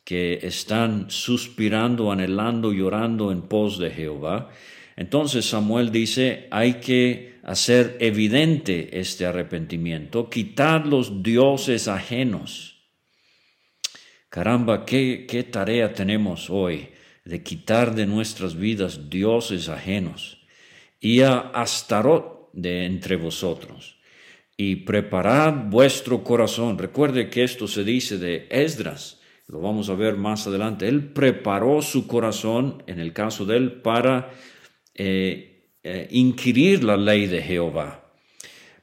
que 0.08 0.38
están 0.42 1.10
suspirando, 1.10 2.10
anhelando, 2.10 2.72
llorando 2.72 3.30
en 3.30 3.42
pos 3.42 3.78
de 3.78 3.90
Jehová. 3.90 4.48
Entonces 4.96 5.44
Samuel 5.44 5.92
dice, 5.92 6.48
hay 6.50 6.80
que 6.80 7.40
hacer 7.42 7.98
evidente 8.00 8.98
este 8.98 9.26
arrepentimiento, 9.26 10.30
quitar 10.30 10.86
los 10.86 11.22
dioses 11.22 11.88
ajenos. 11.88 12.77
Caramba, 14.38 14.86
¿qué, 14.86 15.48
tarea 15.50 15.92
tenemos 15.92 16.48
hoy 16.48 16.90
de 17.24 17.42
quitar 17.42 17.92
de 17.96 18.06
nuestras 18.06 18.54
vidas 18.54 19.10
dioses 19.10 19.68
ajenos 19.68 20.38
y 21.00 21.22
a 21.22 21.38
Astarot 21.40 22.48
de 22.52 22.86
entre 22.86 23.16
vosotros 23.16 23.98
y 24.56 24.76
preparad 24.76 25.52
vuestro 25.68 26.22
corazón. 26.22 26.78
Recuerde 26.78 27.30
que 27.30 27.42
esto 27.42 27.66
se 27.66 27.82
dice 27.82 28.16
de 28.16 28.46
Esdras, 28.48 29.20
lo 29.48 29.60
vamos 29.60 29.88
a 29.90 29.96
ver 29.96 30.14
más 30.14 30.46
adelante. 30.46 30.86
Él 30.86 31.12
preparó 31.12 31.82
su 31.82 32.06
corazón, 32.06 32.84
en 32.86 33.00
el 33.00 33.12
caso 33.12 33.44
de 33.44 33.56
él, 33.56 33.72
para 33.80 34.30
eh, 34.94 35.72
eh, 35.82 36.06
inquirir 36.12 36.84
la 36.84 36.96
ley 36.96 37.26
de 37.26 37.42
Jehová. 37.42 38.12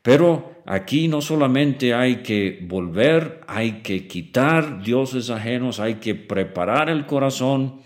Pero 0.02 0.55
aquí 0.65 1.07
no 1.07 1.22
solamente 1.22 1.93
hay 1.93 2.17
que 2.17 2.60
volver, 2.63 3.41
hay 3.48 3.84
que 3.84 4.07
quitar 4.07 4.84
dioses 4.84 5.29
ajenos, 5.29 5.79
hay 5.79 5.95
que 5.95 6.15
preparar 6.15 6.89
el 6.89 7.05
corazón, 7.05 7.81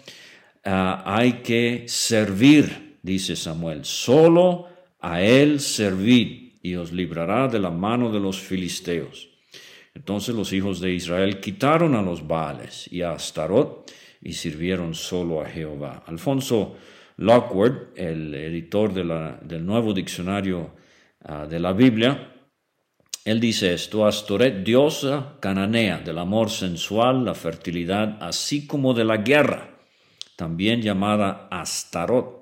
ah, 0.65 1.03
hay 1.05 1.33
que 1.43 1.83
servir, 1.88 2.98
dice 3.03 3.36
Samuel, 3.36 3.83
solo 3.83 4.67
a 5.01 5.21
él 5.21 5.59
servir 5.59 6.59
y 6.62 6.75
os 6.75 6.91
librará 6.91 7.48
de 7.48 7.59
la 7.59 7.69
mano 7.69 8.12
de 8.12 8.19
los 8.19 8.39
filisteos. 8.39 9.29
Entonces 9.93 10.33
los 10.33 10.53
hijos 10.53 10.79
de 10.79 10.93
Israel 10.93 11.39
quitaron 11.39 11.95
a 11.95 12.01
los 12.01 12.25
Baales 12.25 12.88
y 12.91 13.01
a 13.01 13.12
Astarot 13.12 13.91
y 14.21 14.33
sirvieron 14.33 14.93
solo 14.93 15.41
a 15.41 15.45
Jehová. 15.45 16.03
Alfonso 16.07 16.75
Lockwood, 17.17 17.98
el 17.98 18.33
editor 18.33 18.93
del 18.93 19.65
nuevo 19.65 19.93
diccionario 19.93 20.71
ah, 21.25 21.45
de 21.45 21.59
la 21.59 21.74
Biblia, 21.74 22.38
él 23.26 23.40
dice 23.40 23.74
esto, 23.74 24.06
Astoret, 24.06 24.64
diosa 24.64 25.36
cananea 25.40 26.00
del 26.00 26.18
amor 26.18 26.50
sensual, 26.50 27.26
la 27.26 27.36
fertilidad, 27.36 28.18
así 28.22 28.66
como 28.66 28.94
de 28.94 29.06
la 29.06 29.18
guerra, 29.18 29.78
también 30.36 30.82
llamada 30.82 31.48
Astarot 31.52 32.40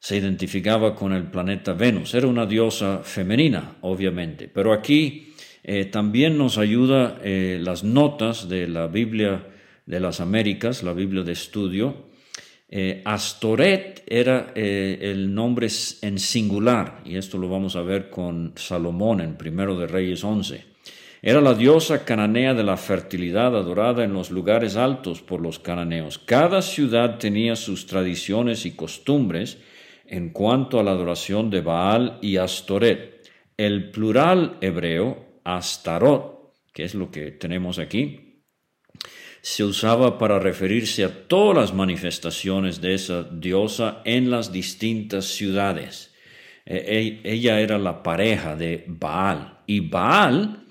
se 0.00 0.16
identificaba 0.16 0.94
con 0.94 1.12
el 1.12 1.24
planeta 1.24 1.72
Venus. 1.72 2.14
Era 2.14 2.28
una 2.28 2.46
diosa 2.46 3.00
femenina, 3.02 3.76
obviamente. 3.80 4.48
Pero 4.48 4.72
aquí 4.72 5.34
eh, 5.64 5.86
también 5.86 6.38
nos 6.38 6.56
ayuda 6.56 7.18
eh, 7.22 7.58
las 7.60 7.84
notas 7.84 8.48
de 8.48 8.68
la 8.68 8.86
Biblia 8.86 9.46
de 9.86 10.00
las 10.00 10.20
Américas, 10.20 10.82
la 10.82 10.92
Biblia 10.92 11.24
de 11.24 11.32
estudio. 11.32 12.07
Eh, 12.70 13.02
Astoret 13.04 14.02
era 14.06 14.52
el 14.54 15.34
nombre 15.34 15.68
en 16.02 16.18
singular, 16.18 17.00
y 17.04 17.16
esto 17.16 17.38
lo 17.38 17.48
vamos 17.48 17.76
a 17.76 17.82
ver 17.82 18.10
con 18.10 18.52
Salomón 18.56 19.20
en 19.20 19.36
Primero 19.36 19.78
de 19.78 19.86
Reyes 19.86 20.22
11. 20.22 20.64
Era 21.20 21.40
la 21.40 21.54
diosa 21.54 22.04
cananea 22.04 22.54
de 22.54 22.62
la 22.62 22.76
fertilidad 22.76 23.56
adorada 23.56 24.04
en 24.04 24.12
los 24.12 24.30
lugares 24.30 24.76
altos 24.76 25.20
por 25.20 25.40
los 25.40 25.58
cananeos. 25.58 26.18
Cada 26.18 26.62
ciudad 26.62 27.18
tenía 27.18 27.56
sus 27.56 27.86
tradiciones 27.86 28.64
y 28.66 28.72
costumbres, 28.76 29.58
en 30.06 30.30
cuanto 30.30 30.78
a 30.78 30.84
la 30.84 30.92
adoración 30.92 31.50
de 31.50 31.60
Baal 31.60 32.18
y 32.22 32.36
Astoret. 32.36 33.28
El 33.56 33.90
plural 33.90 34.56
hebreo, 34.60 35.40
Astarot, 35.42 36.54
que 36.72 36.84
es 36.84 36.94
lo 36.94 37.10
que 37.10 37.32
tenemos 37.32 37.80
aquí, 37.80 38.27
se 39.40 39.64
usaba 39.64 40.18
para 40.18 40.38
referirse 40.38 41.04
a 41.04 41.28
todas 41.28 41.56
las 41.56 41.74
manifestaciones 41.74 42.80
de 42.80 42.94
esa 42.94 43.22
diosa 43.22 44.02
en 44.04 44.30
las 44.30 44.52
distintas 44.52 45.26
ciudades. 45.26 46.14
E, 46.66 47.20
e, 47.24 47.32
ella 47.32 47.60
era 47.60 47.78
la 47.78 48.02
pareja 48.02 48.56
de 48.56 48.84
Baal 48.86 49.58
y 49.66 49.80
Baal 49.80 50.64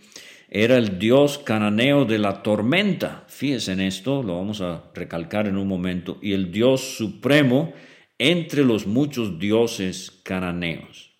era 0.49 0.77
el 0.77 0.97
dios 0.97 1.39
cananeo 1.39 2.05
de 2.05 2.19
la 2.19 2.41
tormenta. 2.41 3.25
Fíjense 3.27 3.73
en 3.73 3.81
esto, 3.81 4.23
lo 4.23 4.37
vamos 4.37 4.61
a 4.61 4.91
recalcar 4.93 5.47
en 5.47 5.57
un 5.57 5.67
momento, 5.67 6.19
y 6.21 6.33
el 6.33 6.51
dios 6.51 6.95
supremo 6.97 7.73
entre 8.17 8.63
los 8.63 8.87
muchos 8.87 9.39
dioses 9.39 10.21
cananeos. 10.23 11.11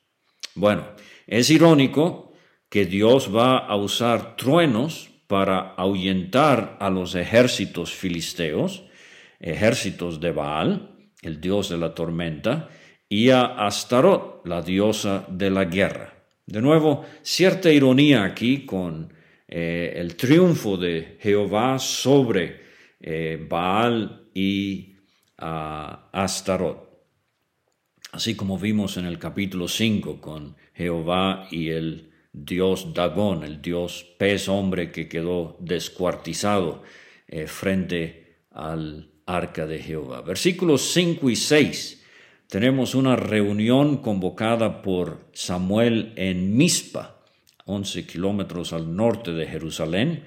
Bueno, 0.56 0.88
es 1.28 1.50
irónico 1.50 2.32
que 2.70 2.86
Dios 2.86 3.34
va 3.36 3.58
a 3.60 3.76
usar 3.76 4.36
truenos 4.36 5.10
para 5.28 5.74
ahuyentar 5.76 6.78
a 6.80 6.90
los 6.90 7.16
ejércitos 7.16 7.94
filisteos, 7.94 8.84
ejércitos 9.40 10.20
de 10.20 10.32
Baal, 10.32 10.92
el 11.22 11.40
dios 11.42 11.70
de 11.70 11.78
la 11.78 11.94
tormenta, 11.94 12.70
y 13.10 13.30
a 13.30 13.46
Astarot, 13.46 14.46
la 14.46 14.62
diosa 14.62 15.26
de 15.30 15.50
la 15.50 15.66
guerra. 15.66 16.14
De 16.46 16.62
nuevo, 16.62 17.06
cierta 17.22 17.72
ironía 17.72 18.24
aquí 18.24 18.66
con 18.66 19.14
eh, 19.48 19.94
el 19.96 20.16
triunfo 20.16 20.78
de 20.78 21.18
Jehová 21.20 21.80
sobre 21.80 22.62
eh, 23.00 23.46
Baal 23.50 24.30
y 24.34 24.96
ah, 25.38 26.10
Astarot 26.12 26.88
así 28.12 28.36
como 28.36 28.58
vimos 28.58 28.98
en 28.98 29.06
el 29.06 29.20
capítulo 29.20 29.68
5 29.68 30.20
con 30.22 30.56
Jehová 30.74 31.48
y 31.52 31.70
el 31.70 32.12
dios 32.34 32.94
Dagón, 32.94 33.44
el 33.44 33.62
dios 33.62 34.06
pez 34.18 34.50
hombre 34.50 34.92
que 34.92 35.08
quedó 35.08 35.58
descuartizado 35.60 36.84
eh, 37.28 37.48
frente 37.48 38.40
al 38.52 39.10
arca 39.26 39.66
de 39.66 39.80
Jehová. 39.80 40.22
Versículos 40.22 40.94
5 40.94 41.30
y 41.30 41.36
6 41.36 42.04
tenemos 42.48 42.96
una 42.96 43.16
reunión 43.16 43.98
convocada 43.98 44.82
por 44.82 45.28
Samuel 45.34 46.14
en 46.16 46.56
Mispa, 46.56 47.20
11 47.66 48.06
kilómetros 48.06 48.72
al 48.72 48.96
norte 48.96 49.32
de 49.34 49.46
Jerusalén. 49.46 50.24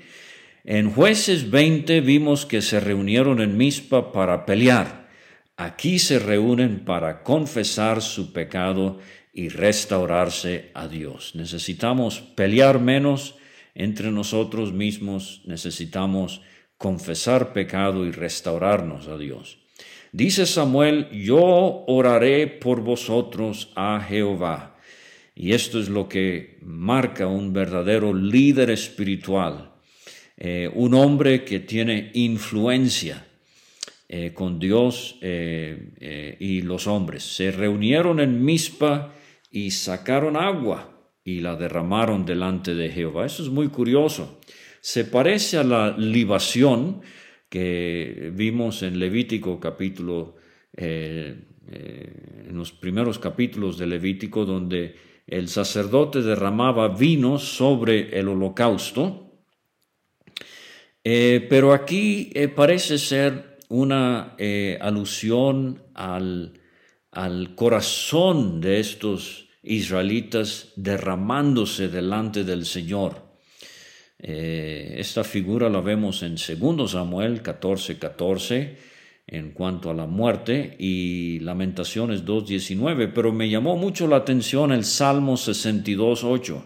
En 0.64 0.90
jueces 0.90 1.50
20 1.50 2.02
vimos 2.02 2.44
que 2.44 2.60
se 2.60 2.80
reunieron 2.80 3.40
en 3.40 3.56
Mispa 3.56 4.12
para 4.12 4.44
pelear 4.44 5.00
aquí 5.60 5.98
se 5.98 6.18
reúnen 6.18 6.86
para 6.86 7.22
confesar 7.22 8.00
su 8.00 8.32
pecado 8.32 8.98
y 9.32 9.48
restaurarse 9.48 10.70
a 10.74 10.88
Dios. 10.88 11.34
Necesitamos 11.34 12.20
pelear 12.20 12.80
menos 12.80 13.36
entre 13.74 14.10
nosotros 14.10 14.72
mismos, 14.72 15.42
necesitamos 15.46 16.42
confesar 16.76 17.52
pecado 17.52 18.06
y 18.06 18.10
restaurarnos 18.10 19.08
a 19.08 19.16
Dios. 19.16 19.58
Dice 20.12 20.44
Samuel, 20.46 21.08
yo 21.10 21.84
oraré 21.86 22.48
por 22.48 22.80
vosotros 22.80 23.70
a 23.76 24.00
Jehová. 24.00 24.76
Y 25.36 25.52
esto 25.52 25.78
es 25.78 25.88
lo 25.88 26.08
que 26.08 26.58
marca 26.62 27.28
un 27.28 27.52
verdadero 27.52 28.12
líder 28.12 28.70
espiritual, 28.70 29.72
eh, 30.36 30.68
un 30.74 30.94
hombre 30.94 31.44
que 31.44 31.60
tiene 31.60 32.10
influencia 32.14 33.26
eh, 34.08 34.32
con 34.34 34.58
Dios 34.58 35.16
eh, 35.22 36.36
y 36.40 36.62
los 36.62 36.88
hombres. 36.88 37.22
Se 37.22 37.52
reunieron 37.52 38.18
en 38.18 38.44
Mispa 38.44 39.14
y 39.50 39.72
sacaron 39.72 40.36
agua 40.36 41.10
y 41.24 41.40
la 41.40 41.56
derramaron 41.56 42.24
delante 42.24 42.74
de 42.74 42.90
Jehová. 42.90 43.26
Eso 43.26 43.42
es 43.42 43.48
muy 43.48 43.68
curioso. 43.68 44.40
Se 44.80 45.04
parece 45.04 45.58
a 45.58 45.64
la 45.64 45.96
libación 45.96 47.02
que 47.48 48.30
vimos 48.32 48.82
en 48.82 48.98
Levítico 48.98 49.58
capítulo, 49.60 50.36
en 50.72 51.46
los 52.52 52.72
primeros 52.72 53.18
capítulos 53.18 53.76
de 53.76 53.86
Levítico, 53.86 54.46
donde 54.46 54.94
el 55.26 55.48
sacerdote 55.48 56.22
derramaba 56.22 56.88
vino 56.88 57.38
sobre 57.38 58.18
el 58.18 58.28
holocausto. 58.28 59.34
pero 61.02 61.72
aquí 61.72 62.32
parece 62.54 62.98
ser 62.98 63.58
una 63.68 64.34
eh, 64.38 64.78
alusión 64.80 65.82
al, 65.94 66.59
al 67.12 67.54
corazón 67.54 68.60
de 68.60 68.80
estos 68.80 69.48
israelitas 69.62 70.72
derramándose 70.76 71.88
delante 71.88 72.44
del 72.44 72.64
Señor. 72.64 73.30
Eh, 74.18 74.96
esta 74.98 75.24
figura 75.24 75.68
la 75.68 75.80
vemos 75.80 76.22
en 76.22 76.36
2 76.36 76.90
Samuel 76.90 77.42
14, 77.42 77.98
14 77.98 78.76
en 79.26 79.52
cuanto 79.52 79.90
a 79.90 79.94
la 79.94 80.06
muerte 80.06 80.76
y 80.78 81.38
Lamentaciones 81.40 82.24
2.19, 82.24 83.12
pero 83.14 83.32
me 83.32 83.48
llamó 83.48 83.76
mucho 83.76 84.08
la 84.08 84.16
atención 84.16 84.72
el 84.72 84.84
Salmo 84.84 85.34
62.8. 85.34 86.64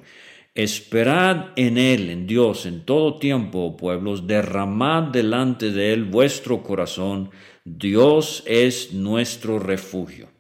Esperad 0.55 1.49
en 1.57 1.77
Él, 1.79 2.09
en 2.11 2.27
Dios, 2.27 2.65
en 2.65 2.85
todo 2.85 3.19
tiempo, 3.19 3.77
pueblos, 3.77 4.27
derramad 4.27 5.05
delante 5.05 5.73
de 5.73 5.93
Él 5.93 6.05
vuestro 6.05 6.63
corazón, 6.63 7.31
Dios 7.65 8.43
es 8.47 8.95
nuestro 8.95 9.59
refugio. 9.59 10.34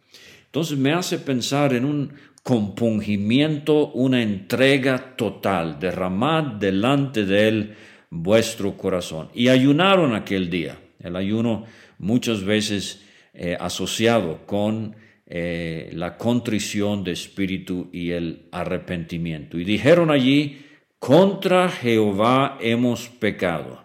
Entonces 0.55 0.79
me 0.79 0.93
hace 0.93 1.19
pensar 1.19 1.75
en 1.75 1.85
un 1.85 2.13
compungimiento, 2.45 3.89
una 3.89 4.23
entrega 4.23 5.17
total, 5.17 5.81
derramad 5.81 6.45
delante 6.45 7.25
de 7.27 7.49
Él 7.49 7.75
vuestro 8.09 8.77
corazón. 8.77 9.31
Y 9.35 9.49
ayunaron 9.49 10.15
aquel 10.15 10.51
día. 10.51 10.79
El 11.01 11.17
ayuno 11.17 11.65
muchas 11.99 12.45
veces 12.45 13.05
eh, 13.33 13.57
asociado 13.59 14.47
con 14.47 14.95
eh, 15.27 15.91
la 15.93 16.17
contrición 16.17 17.03
de 17.03 17.11
espíritu 17.11 17.91
y 17.93 18.13
el 18.13 18.47
arrepentimiento. 18.53 19.59
Y 19.59 19.65
dijeron 19.65 20.13
allí, 20.13 20.65
contra 21.01 21.69
Jehová 21.69 22.59
hemos 22.61 23.09
pecado. 23.09 23.83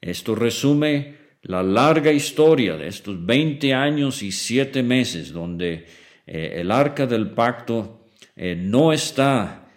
Esto 0.00 0.34
resume 0.34 1.21
la 1.42 1.62
larga 1.62 2.12
historia 2.12 2.76
de 2.76 2.88
estos 2.88 3.24
20 3.24 3.74
años 3.74 4.22
y 4.22 4.32
7 4.32 4.82
meses 4.82 5.32
donde 5.32 5.86
eh, 6.26 6.54
el 6.56 6.70
arca 6.70 7.06
del 7.06 7.30
pacto 7.30 7.98
no 8.34 8.92
está 8.92 9.68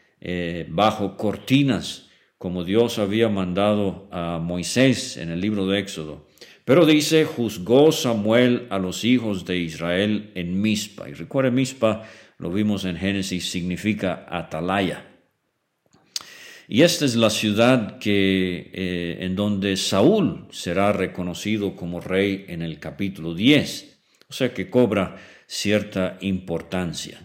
bajo 0.70 1.18
cortinas 1.18 2.06
como 2.38 2.64
Dios 2.64 3.00
había 3.00 3.30
mandado 3.30 4.08
a 4.12 4.40
Moisés 4.40 5.18
en 5.18 5.30
el 5.30 5.42
libro 5.42 5.68
de 5.68 5.80
Éxodo, 5.80 6.28
pero 6.64 6.86
dice, 6.86 7.26
juzgó 7.26 7.92
Samuel 7.92 8.68
a 8.70 8.80
los 8.80 9.04
hijos 9.04 9.46
de 9.46 9.58
Israel 9.58 10.32
en 10.36 10.62
Mispa. 10.62 11.08
Y 11.08 11.14
recuerda, 11.14 11.52
Mispa, 11.52 12.04
lo 12.38 12.52
vimos 12.52 12.86
en 12.86 12.98
Génesis, 12.98 13.50
significa 13.50 14.26
atalaya. 14.30 15.06
Y 16.68 16.82
esta 16.82 17.06
es 17.06 17.16
la 17.16 17.30
ciudad 17.30 18.00
que, 18.00 18.72
eh, 18.74 19.18
en 19.22 19.36
donde 19.36 19.78
Saúl 19.78 20.48
será 20.50 20.92
reconocido 20.92 21.76
como 21.76 22.02
rey 22.02 22.46
en 22.48 22.64
el 22.64 22.80
capítulo 22.80 23.36
10. 23.36 24.00
O 24.28 24.34
sea 24.34 24.54
que 24.54 24.70
cobra 24.70 25.16
cierta 25.46 26.18
importancia. 26.22 27.22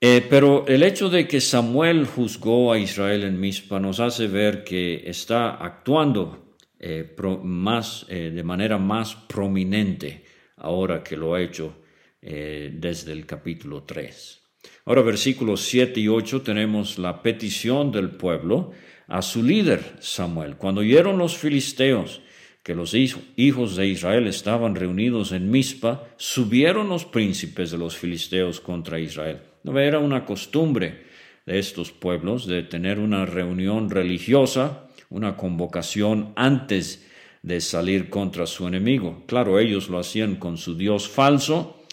Eh, 0.00 0.26
pero 0.28 0.66
el 0.66 0.82
hecho 0.82 1.10
de 1.10 1.28
que 1.28 1.40
Samuel 1.40 2.06
juzgó 2.06 2.72
a 2.72 2.78
Israel 2.78 3.24
en 3.24 3.38
Mispa 3.38 3.78
nos 3.78 4.00
hace 4.00 4.28
ver 4.28 4.64
que 4.64 5.02
está 5.06 5.50
actuando 5.50 6.56
eh, 6.78 7.14
más, 7.42 8.06
de 8.08 8.42
manera 8.42 8.78
más 8.78 9.14
prominente 9.14 10.24
ahora 10.56 11.02
que 11.02 11.16
lo 11.16 11.34
ha 11.34 11.42
hecho 11.42 11.76
desde 12.20 13.12
el 13.12 13.26
capítulo 13.26 13.82
3. 13.82 14.43
Ahora 14.84 15.02
versículos 15.02 15.62
7 15.62 16.00
y 16.00 16.08
8 16.08 16.42
tenemos 16.42 16.98
la 16.98 17.22
petición 17.22 17.90
del 17.92 18.10
pueblo 18.10 18.72
a 19.08 19.22
su 19.22 19.42
líder 19.42 19.96
Samuel. 20.00 20.56
Cuando 20.56 20.80
oyeron 20.80 21.18
los 21.18 21.36
filisteos 21.36 22.20
que 22.62 22.74
los 22.74 22.94
hijos 22.94 23.76
de 23.76 23.86
Israel 23.86 24.26
estaban 24.26 24.74
reunidos 24.74 25.32
en 25.32 25.50
Mizpa, 25.50 26.08
subieron 26.16 26.88
los 26.88 27.04
príncipes 27.04 27.70
de 27.70 27.78
los 27.78 27.96
filisteos 27.96 28.60
contra 28.60 28.98
Israel. 28.98 29.40
Era 29.64 29.98
una 29.98 30.24
costumbre 30.24 31.04
de 31.44 31.58
estos 31.58 31.92
pueblos 31.92 32.46
de 32.46 32.62
tener 32.62 32.98
una 32.98 33.26
reunión 33.26 33.90
religiosa 33.90 34.84
una 35.14 35.36
convocación 35.36 36.32
antes 36.34 37.06
de 37.42 37.60
salir 37.60 38.10
contra 38.10 38.46
su 38.46 38.66
enemigo. 38.66 39.22
Claro, 39.26 39.60
ellos 39.60 39.88
lo 39.88 40.00
hacían 40.00 40.34
con 40.34 40.56
su 40.56 40.76
Dios 40.76 41.08
falso. 41.08 41.83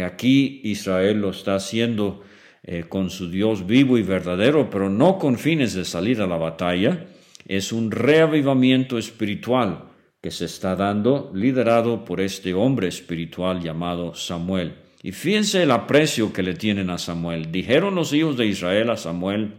Aquí 0.00 0.60
Israel 0.64 1.20
lo 1.20 1.30
está 1.30 1.56
haciendo 1.56 2.22
eh, 2.62 2.84
con 2.88 3.10
su 3.10 3.28
Dios 3.28 3.66
vivo 3.66 3.98
y 3.98 4.02
verdadero, 4.02 4.70
pero 4.70 4.88
no 4.88 5.18
con 5.18 5.36
fines 5.36 5.74
de 5.74 5.84
salir 5.84 6.20
a 6.20 6.26
la 6.26 6.36
batalla. 6.36 7.06
Es 7.46 7.72
un 7.72 7.90
reavivamiento 7.90 8.98
espiritual 8.98 9.90
que 10.20 10.30
se 10.30 10.44
está 10.44 10.76
dando, 10.76 11.32
liderado 11.34 12.04
por 12.04 12.20
este 12.20 12.54
hombre 12.54 12.86
espiritual 12.86 13.60
llamado 13.60 14.14
Samuel. 14.14 14.76
Y 15.02 15.10
fíjense 15.10 15.64
el 15.64 15.72
aprecio 15.72 16.32
que 16.32 16.44
le 16.44 16.54
tienen 16.54 16.88
a 16.90 16.98
Samuel. 16.98 17.50
Dijeron 17.50 17.96
los 17.96 18.12
hijos 18.12 18.36
de 18.36 18.46
Israel 18.46 18.90
a 18.90 18.96
Samuel, 18.96 19.54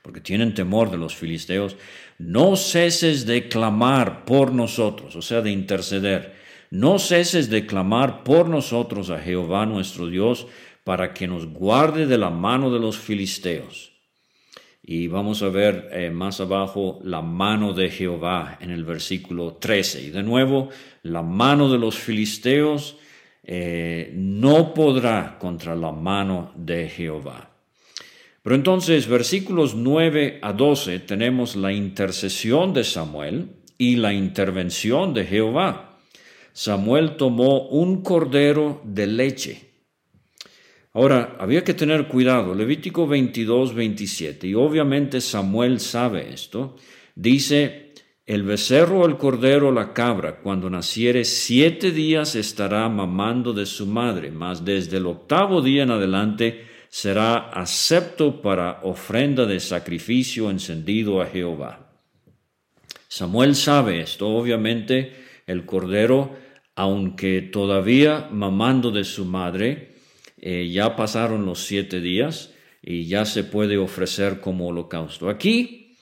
porque 0.00 0.22
tienen 0.22 0.54
temor 0.54 0.90
de 0.90 0.96
los 0.96 1.14
filisteos, 1.14 1.76
no 2.16 2.56
ceses 2.56 3.26
de 3.26 3.48
clamar 3.48 4.24
por 4.24 4.52
nosotros, 4.52 5.14
o 5.14 5.20
sea, 5.20 5.42
de 5.42 5.50
interceder. 5.50 6.37
No 6.70 6.98
ceses 6.98 7.48
de 7.48 7.66
clamar 7.66 8.24
por 8.24 8.48
nosotros 8.48 9.10
a 9.10 9.18
Jehová 9.18 9.66
nuestro 9.66 10.06
Dios 10.06 10.46
para 10.84 11.14
que 11.14 11.26
nos 11.26 11.46
guarde 11.46 12.06
de 12.06 12.18
la 12.18 12.30
mano 12.30 12.70
de 12.70 12.78
los 12.78 12.98
filisteos. 12.98 13.92
Y 14.82 15.06
vamos 15.06 15.42
a 15.42 15.48
ver 15.48 15.90
eh, 15.92 16.10
más 16.10 16.40
abajo 16.40 16.98
la 17.04 17.20
mano 17.20 17.74
de 17.74 17.90
Jehová 17.90 18.56
en 18.60 18.70
el 18.70 18.84
versículo 18.84 19.54
13. 19.54 20.02
Y 20.04 20.10
de 20.10 20.22
nuevo, 20.22 20.70
la 21.02 21.22
mano 21.22 21.70
de 21.70 21.78
los 21.78 21.96
filisteos 21.96 22.96
eh, 23.42 24.10
no 24.14 24.72
podrá 24.72 25.38
contra 25.38 25.74
la 25.74 25.92
mano 25.92 26.52
de 26.56 26.88
Jehová. 26.88 27.50
Pero 28.42 28.56
entonces, 28.56 29.06
versículos 29.06 29.74
9 29.74 30.38
a 30.40 30.54
12, 30.54 31.00
tenemos 31.00 31.54
la 31.54 31.72
intercesión 31.72 32.72
de 32.72 32.84
Samuel 32.84 33.50
y 33.76 33.96
la 33.96 34.14
intervención 34.14 35.12
de 35.12 35.26
Jehová. 35.26 35.87
Samuel 36.58 37.16
tomó 37.16 37.68
un 37.68 38.02
cordero 38.02 38.82
de 38.82 39.06
leche. 39.06 39.70
Ahora, 40.92 41.36
había 41.38 41.62
que 41.62 41.72
tener 41.72 42.08
cuidado. 42.08 42.52
Levítico 42.52 43.06
22, 43.06 43.76
27, 43.76 44.48
y 44.48 44.54
obviamente 44.54 45.20
Samuel 45.20 45.78
sabe 45.78 46.32
esto. 46.32 46.74
Dice, 47.14 47.92
el 48.26 48.42
becerro, 48.42 49.06
el 49.06 49.18
cordero, 49.18 49.70
la 49.70 49.92
cabra, 49.92 50.40
cuando 50.40 50.68
naciere 50.68 51.24
siete 51.24 51.92
días 51.92 52.34
estará 52.34 52.88
mamando 52.88 53.52
de 53.52 53.64
su 53.64 53.86
madre, 53.86 54.32
mas 54.32 54.64
desde 54.64 54.96
el 54.96 55.06
octavo 55.06 55.62
día 55.62 55.84
en 55.84 55.92
adelante 55.92 56.66
será 56.88 57.50
acepto 57.50 58.42
para 58.42 58.80
ofrenda 58.82 59.46
de 59.46 59.60
sacrificio 59.60 60.50
encendido 60.50 61.22
a 61.22 61.26
Jehová. 61.26 61.92
Samuel 63.06 63.54
sabe 63.54 64.00
esto, 64.00 64.26
obviamente 64.26 65.28
el 65.46 65.64
cordero, 65.64 66.47
aunque 66.78 67.42
todavía 67.42 68.28
mamando 68.30 68.92
de 68.92 69.02
su 69.02 69.24
madre, 69.24 69.96
eh, 70.40 70.70
ya 70.70 70.94
pasaron 70.94 71.44
los 71.44 71.64
siete 71.64 72.00
días 72.00 72.54
y 72.80 73.06
ya 73.06 73.24
se 73.24 73.42
puede 73.42 73.78
ofrecer 73.78 74.38
como 74.38 74.68
holocausto. 74.68 75.28
Aquí 75.28 75.96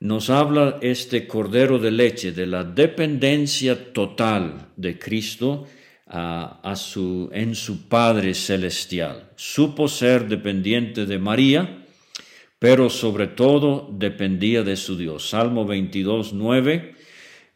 nos 0.00 0.28
habla 0.28 0.76
este 0.82 1.26
cordero 1.26 1.78
de 1.78 1.92
leche 1.92 2.32
de 2.32 2.46
la 2.46 2.62
dependencia 2.62 3.94
total 3.94 4.68
de 4.76 4.98
Cristo 4.98 5.66
a, 6.06 6.74
su, 6.76 7.30
en 7.32 7.54
su 7.54 7.88
Padre 7.88 8.34
Celestial. 8.34 9.30
Supo 9.34 9.88
ser 9.88 10.28
dependiente 10.28 11.06
de 11.06 11.18
María, 11.18 11.86
pero 12.58 12.90
sobre 12.90 13.28
todo 13.28 13.88
dependía 13.90 14.62
de 14.62 14.76
su 14.76 14.98
Dios. 14.98 15.30
Salmo 15.30 15.64
22, 15.64 16.34
9. 16.34 16.97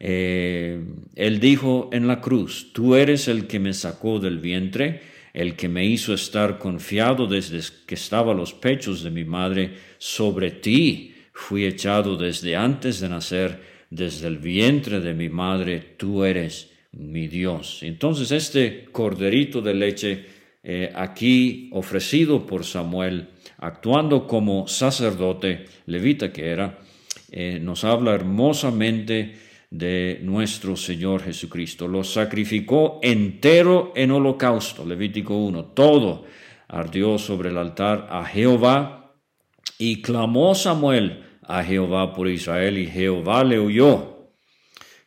Eh, 0.05 0.83
él 1.15 1.39
dijo 1.39 1.89
en 1.93 2.07
la 2.07 2.19
cruz, 2.19 2.73
tú 2.73 2.95
eres 2.95 3.29
el 3.29 3.47
que 3.47 3.61
me 3.61 3.73
sacó 3.73 4.19
del 4.19 4.37
vientre, 4.39 4.99
el 5.33 5.55
que 5.55 5.69
me 5.69 5.85
hizo 5.85 6.13
estar 6.13 6.59
confiado 6.59 7.25
desde 7.25 7.61
que 7.85 7.95
estaba 7.95 8.33
a 8.33 8.35
los 8.35 8.53
pechos 8.53 9.01
de 9.01 9.11
mi 9.11 9.23
madre, 9.23 9.71
sobre 9.99 10.51
ti 10.51 11.15
fui 11.31 11.63
echado 11.63 12.17
desde 12.17 12.57
antes 12.57 12.99
de 12.99 13.07
nacer, 13.07 13.61
desde 13.89 14.27
el 14.27 14.39
vientre 14.39 14.99
de 14.99 15.13
mi 15.13 15.29
madre, 15.29 15.79
tú 15.95 16.25
eres 16.25 16.69
mi 16.91 17.29
Dios. 17.29 17.79
Entonces 17.81 18.31
este 18.31 18.89
corderito 18.91 19.61
de 19.61 19.73
leche 19.73 20.25
eh, 20.65 20.91
aquí 20.93 21.69
ofrecido 21.71 22.45
por 22.45 22.65
Samuel, 22.65 23.29
actuando 23.57 24.27
como 24.27 24.67
sacerdote 24.67 25.63
levita 25.85 26.33
que 26.33 26.47
era, 26.47 26.77
eh, 27.31 27.57
nos 27.61 27.85
habla 27.85 28.13
hermosamente 28.13 29.42
de 29.73 30.19
nuestro 30.21 30.75
Señor 30.75 31.23
Jesucristo. 31.23 31.87
Lo 31.87 32.03
sacrificó 32.03 32.99
entero 33.01 33.91
en 33.95 34.11
holocausto, 34.11 34.85
Levítico 34.85 35.35
1, 35.35 35.65
todo 35.73 36.25
ardió 36.67 37.17
sobre 37.17 37.49
el 37.49 37.57
altar 37.57 38.07
a 38.11 38.23
Jehová 38.23 39.15
y 39.79 40.03
clamó 40.03 40.53
Samuel 40.53 41.23
a 41.41 41.63
Jehová 41.63 42.13
por 42.13 42.27
Israel 42.27 42.77
y 42.77 42.85
Jehová 42.85 43.43
le 43.43 43.57
oyó 43.57 44.29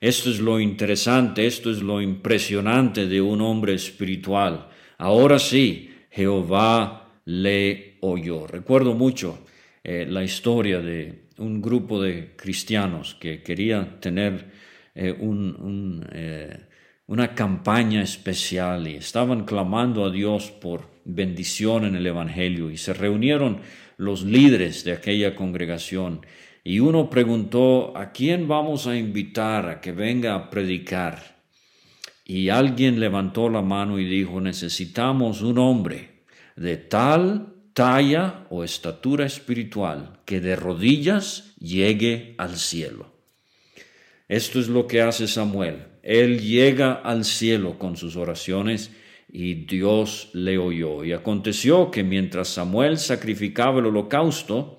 Esto 0.01 0.31
es 0.31 0.41
lo 0.41 0.59
interesante, 0.59 1.47
esto 1.47 1.71
es 1.71 1.81
lo 1.81 2.03
impresionante 2.03 3.07
de 3.07 3.21
un 3.21 3.43
hombre 3.43 3.75
espiritual. 3.75 4.69
Ahora 4.99 5.39
sí, 5.39 5.95
Jehová 6.11 7.21
le 7.25 7.99
oyó. 8.01 8.49
Recuerdo 8.49 8.95
mucho 8.95 9.39
eh, 9.85 10.07
la 10.09 10.25
historia 10.25 10.81
de 10.81 11.27
un 11.39 11.63
grupo 11.63 12.03
de 12.03 12.35
cristianos 12.37 13.15
que 13.15 13.43
quería 13.43 14.01
tener 14.01 14.56
eh, 14.97 15.17
eh, 16.13 16.61
una 17.07 17.35
campaña 17.35 18.03
especial 18.03 18.89
y 18.89 18.97
estaban 18.97 19.45
clamando 19.45 20.05
a 20.05 20.11
Dios 20.11 20.51
por 20.51 20.89
bendición 21.05 21.85
en 21.85 21.95
el 21.97 22.07
Evangelio 22.07 22.71
y 22.71 22.77
se 22.77 22.95
reunieron 22.95 23.61
los 23.99 24.25
líderes 24.25 24.85
de 24.85 24.93
aquella 24.93 25.37
congregación 25.37 26.23
y 26.65 26.81
uno 26.81 27.09
preguntó, 27.09 27.97
¿a 27.97 28.11
quién 28.11 28.49
vamos 28.49 28.89
a 28.89 28.97
invitar 28.97 29.69
a 29.69 29.81
que 29.81 29.93
venga 29.93 30.35
a 30.35 30.51
predicar? 30.51 31.37
Y 32.25 32.49
alguien 32.49 32.99
levantó 32.99 33.49
la 33.49 33.63
mano 33.63 34.01
y 34.01 34.05
dijo, 34.05 34.41
necesitamos 34.41 35.43
un 35.43 35.59
hombre 35.59 36.25
de 36.57 36.77
tal 36.77 37.55
talla 37.73 38.47
o 38.51 38.65
estatura 38.65 39.27
espiritual 39.27 40.21
que 40.25 40.41
de 40.41 40.57
rodillas 40.57 41.55
llegue 41.61 42.35
al 42.39 42.57
cielo. 42.57 43.16
Esto 44.29 44.59
es 44.59 44.69
lo 44.69 44.87
que 44.87 45.03
hace 45.03 45.29
Samuel. 45.29 45.87
Él 46.03 46.41
llega 46.41 46.93
al 46.93 47.25
cielo 47.25 47.79
con 47.79 47.97
sus 47.97 48.17
oraciones 48.17 48.91
y 49.31 49.55
Dios 49.67 50.31
le 50.33 50.59
oyó. 50.59 51.05
Y 51.05 51.13
aconteció 51.13 51.91
que 51.91 52.03
mientras 52.03 52.49
Samuel 52.49 52.99
sacrificaba 52.99 53.81
el 53.81 53.87
holocausto, 53.87 54.79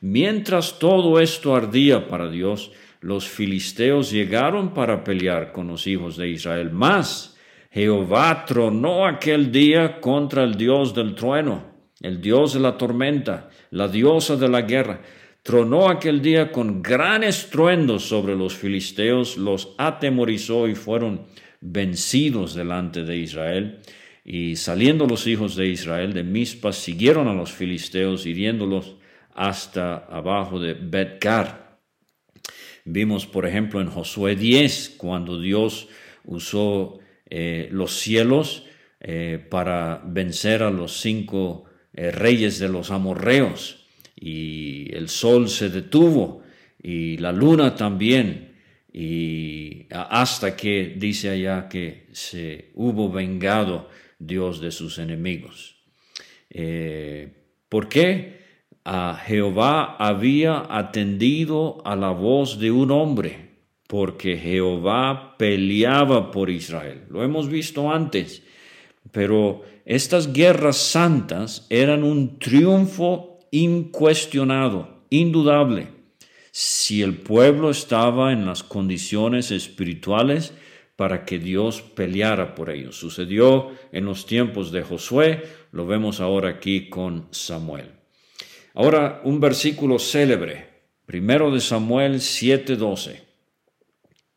mientras 0.00 0.78
todo 0.78 1.20
esto 1.20 1.54
ardía 1.56 2.08
para 2.08 2.30
Dios, 2.30 2.72
los 3.00 3.28
filisteos 3.28 4.10
llegaron 4.10 4.74
para 4.74 5.04
pelear 5.04 5.52
con 5.52 5.68
los 5.68 5.86
hijos 5.86 6.16
de 6.16 6.28
Israel. 6.28 6.70
Mas 6.72 7.36
Jehová 7.70 8.44
tronó 8.46 9.06
aquel 9.06 9.52
día 9.52 10.00
contra 10.00 10.44
el 10.44 10.56
Dios 10.56 10.94
del 10.94 11.14
trueno, 11.14 11.64
el 12.00 12.20
Dios 12.20 12.54
de 12.54 12.60
la 12.60 12.78
tormenta, 12.78 13.50
la 13.70 13.88
diosa 13.88 14.36
de 14.36 14.48
la 14.48 14.62
guerra. 14.62 15.02
Tronó 15.46 15.88
aquel 15.88 16.22
día 16.22 16.50
con 16.50 16.82
gran 16.82 17.22
estruendo 17.22 18.00
sobre 18.00 18.34
los 18.34 18.56
filisteos, 18.56 19.36
los 19.36 19.76
atemorizó 19.78 20.66
y 20.66 20.74
fueron 20.74 21.26
vencidos 21.60 22.56
delante 22.56 23.04
de 23.04 23.16
Israel. 23.16 23.80
Y 24.24 24.56
saliendo 24.56 25.06
los 25.06 25.28
hijos 25.28 25.54
de 25.54 25.68
Israel 25.68 26.12
de 26.14 26.24
Mizpa, 26.24 26.72
siguieron 26.72 27.28
a 27.28 27.32
los 27.32 27.52
filisteos, 27.52 28.26
hiriéndolos 28.26 28.96
hasta 29.36 29.98
abajo 29.98 30.58
de 30.58 30.74
Betgar. 30.74 31.78
Vimos, 32.84 33.24
por 33.24 33.46
ejemplo, 33.46 33.80
en 33.80 33.86
Josué 33.86 34.34
10, 34.34 34.96
cuando 34.96 35.40
Dios 35.40 35.86
usó 36.24 36.98
eh, 37.30 37.68
los 37.70 37.92
cielos 37.92 38.66
eh, 38.98 39.46
para 39.48 40.02
vencer 40.04 40.64
a 40.64 40.72
los 40.72 41.00
cinco 41.00 41.66
eh, 41.92 42.10
reyes 42.10 42.58
de 42.58 42.68
los 42.68 42.90
amorreos, 42.90 43.85
y 44.16 44.92
el 44.94 45.08
sol 45.08 45.48
se 45.48 45.68
detuvo, 45.68 46.42
y 46.82 47.18
la 47.18 47.32
luna 47.32 47.74
también, 47.74 48.54
y 48.92 49.86
hasta 49.90 50.56
que 50.56 50.94
dice 50.96 51.28
allá 51.28 51.68
que 51.68 52.08
se 52.12 52.70
hubo 52.74 53.10
vengado 53.10 53.90
Dios 54.18 54.60
de 54.60 54.70
sus 54.70 54.98
enemigos. 54.98 55.76
¿Por 57.68 57.88
qué? 57.88 58.36
a 58.88 59.16
Jehová 59.16 59.96
había 59.98 60.64
atendido 60.70 61.82
a 61.84 61.96
la 61.96 62.10
voz 62.10 62.60
de 62.60 62.70
un 62.70 62.92
hombre, 62.92 63.50
porque 63.88 64.36
Jehová 64.36 65.34
peleaba 65.36 66.30
por 66.30 66.50
Israel. 66.50 67.02
Lo 67.10 67.24
hemos 67.24 67.48
visto 67.48 67.90
antes, 67.90 68.44
pero 69.10 69.62
estas 69.84 70.32
guerras 70.32 70.76
santas 70.76 71.66
eran 71.68 72.04
un 72.04 72.38
triunfo 72.38 73.35
incuestionado, 73.50 75.04
indudable. 75.10 75.88
Si 76.50 77.02
el 77.02 77.18
pueblo 77.18 77.70
estaba 77.70 78.32
en 78.32 78.46
las 78.46 78.62
condiciones 78.62 79.50
espirituales 79.50 80.54
para 80.96 81.26
que 81.26 81.38
Dios 81.38 81.82
peleara 81.82 82.54
por 82.54 82.70
ellos. 82.70 82.96
Sucedió 82.96 83.70
en 83.92 84.06
los 84.06 84.26
tiempos 84.26 84.72
de 84.72 84.82
Josué, 84.82 85.44
lo 85.70 85.86
vemos 85.86 86.20
ahora 86.20 86.48
aquí 86.48 86.88
con 86.88 87.28
Samuel. 87.30 87.90
Ahora 88.74 89.20
un 89.24 89.40
versículo 89.40 89.98
célebre, 89.98 90.68
primero 91.04 91.50
de 91.50 91.60
Samuel 91.60 92.20
7:12. 92.20 93.22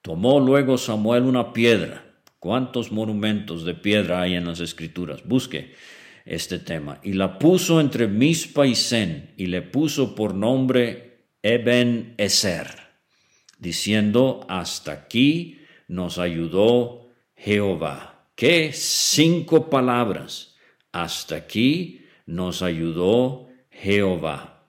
Tomó 0.02 0.40
luego 0.40 0.78
Samuel 0.78 1.24
una 1.24 1.54
piedra. 1.54 2.06
¿Cuántos 2.40 2.92
monumentos 2.92 3.66
de 3.66 3.74
piedra 3.74 4.22
hay 4.22 4.36
en 4.36 4.46
las 4.46 4.62
escrituras? 4.62 5.26
Busque 5.26 5.74
este 6.30 6.60
tema. 6.60 7.00
Y 7.04 7.14
la 7.14 7.40
puso 7.40 7.82
entre 7.82 8.08
Mispa 8.08 8.68
y 8.68 8.76
Sen, 8.76 9.34
y 9.36 9.48
le 9.48 9.64
puso 9.64 10.16
por 10.16 10.36
nombre 10.36 11.26
Eben 11.42 12.14
Eser, 12.18 12.68
diciendo, 13.58 14.46
hasta 14.48 14.92
aquí 14.92 15.62
nos 15.88 16.20
ayudó 16.20 17.10
Jehová. 17.36 18.28
¿Qué? 18.36 18.72
Cinco 18.74 19.70
palabras. 19.70 20.56
Hasta 20.92 21.36
aquí 21.36 22.06
nos 22.26 22.62
ayudó 22.62 23.48
Jehová. 23.72 24.68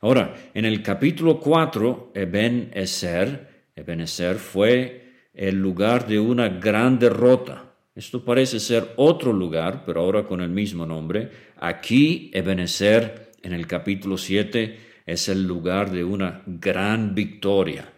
Ahora, 0.00 0.34
en 0.54 0.64
el 0.64 0.82
capítulo 0.82 1.40
4, 1.40 2.12
Eben 2.14 2.70
Eser, 2.74 3.66
Eben 3.76 4.00
Eser 4.00 4.36
fue 4.36 5.12
el 5.34 5.56
lugar 5.60 6.06
de 6.06 6.18
una 6.20 6.48
gran 6.48 6.98
derrota. 6.98 7.71
Esto 7.94 8.24
parece 8.24 8.58
ser 8.58 8.94
otro 8.96 9.34
lugar, 9.34 9.84
pero 9.84 10.00
ahora 10.00 10.24
con 10.24 10.40
el 10.40 10.48
mismo 10.48 10.86
nombre. 10.86 11.30
Aquí, 11.58 12.30
Ebenezer, 12.32 13.32
en 13.42 13.52
el 13.52 13.66
capítulo 13.66 14.16
7, 14.16 14.78
es 15.04 15.28
el 15.28 15.46
lugar 15.46 15.90
de 15.90 16.02
una 16.02 16.42
gran 16.46 17.14
victoria. 17.14 17.92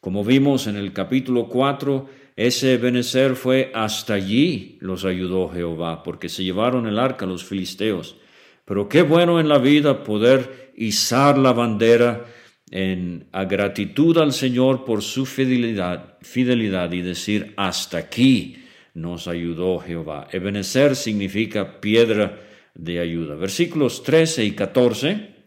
Como 0.00 0.24
vimos 0.24 0.66
en 0.66 0.76
el 0.76 0.94
capítulo 0.94 1.46
4, 1.46 2.08
ese 2.36 2.74
Ebenezer 2.74 3.34
fue 3.34 3.70
hasta 3.74 4.14
allí 4.14 4.78
los 4.80 5.04
ayudó 5.04 5.50
Jehová, 5.50 6.02
porque 6.02 6.30
se 6.30 6.42
llevaron 6.42 6.86
el 6.86 6.98
arca 6.98 7.26
los 7.26 7.44
filisteos. 7.44 8.16
Pero 8.64 8.88
qué 8.88 9.02
bueno 9.02 9.40
en 9.40 9.48
la 9.48 9.58
vida 9.58 10.04
poder 10.04 10.72
izar 10.74 11.36
la 11.36 11.52
bandera 11.52 12.24
en 12.70 13.26
a 13.32 13.44
gratitud 13.44 14.16
al 14.16 14.32
Señor 14.32 14.86
por 14.86 15.02
su 15.02 15.26
fidelidad, 15.26 16.16
fidelidad 16.22 16.92
y 16.92 17.02
decir 17.02 17.52
hasta 17.56 17.98
aquí 17.98 18.64
nos 18.98 19.28
ayudó 19.28 19.78
Jehová. 19.78 20.28
Ebenecer 20.32 20.96
significa 20.96 21.80
piedra 21.80 22.40
de 22.74 23.00
ayuda. 23.00 23.34
Versículos 23.36 24.02
13 24.02 24.44
y 24.44 24.52
14. 24.52 25.38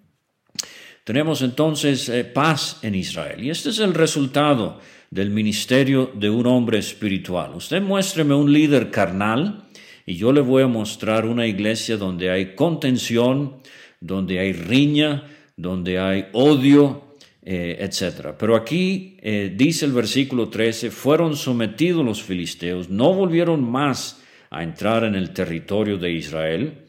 Tenemos 1.03 1.41
entonces 1.41 2.07
eh, 2.09 2.23
paz 2.23 2.79
en 2.81 2.95
Israel. 2.95 3.43
Y 3.43 3.49
este 3.49 3.69
es 3.69 3.79
el 3.79 3.93
resultado 3.93 4.79
del 5.09 5.29
ministerio 5.29 6.11
de 6.13 6.29
un 6.29 6.47
hombre 6.47 6.77
espiritual. 6.77 7.55
Usted 7.55 7.81
muéstreme 7.81 8.33
un 8.33 8.53
líder 8.53 8.91
carnal 8.91 9.65
y 10.05 10.15
yo 10.15 10.31
le 10.31 10.41
voy 10.41 10.63
a 10.63 10.67
mostrar 10.67 11.25
una 11.25 11.47
iglesia 11.47 11.97
donde 11.97 12.29
hay 12.29 12.55
contención, 12.55 13.57
donde 13.99 14.39
hay 14.39 14.53
riña, 14.53 15.25
donde 15.57 15.99
hay 15.99 16.27
odio, 16.31 17.10
eh, 17.43 17.77
etc. 17.79 18.35
Pero 18.37 18.55
aquí 18.55 19.17
eh, 19.21 19.53
dice 19.55 19.85
el 19.85 19.93
versículo 19.93 20.49
13, 20.49 20.91
fueron 20.91 21.35
sometidos 21.35 22.05
los 22.05 22.21
filisteos, 22.21 22.89
no 22.89 23.13
volvieron 23.13 23.69
más 23.69 24.23
a 24.49 24.63
entrar 24.63 25.03
en 25.03 25.15
el 25.15 25.31
territorio 25.31 25.97
de 25.97 26.11
Israel, 26.11 26.85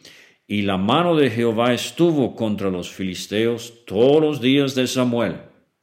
y 0.46 0.62
la 0.62 0.76
mano 0.76 1.16
de 1.16 1.30
Jehová 1.30 1.72
estuvo 1.72 2.34
contra 2.34 2.70
los 2.70 2.90
filisteos 2.90 3.84
todos 3.86 4.20
los 4.20 4.40
días 4.40 4.74
de 4.74 4.86
Samuel. 4.86 5.36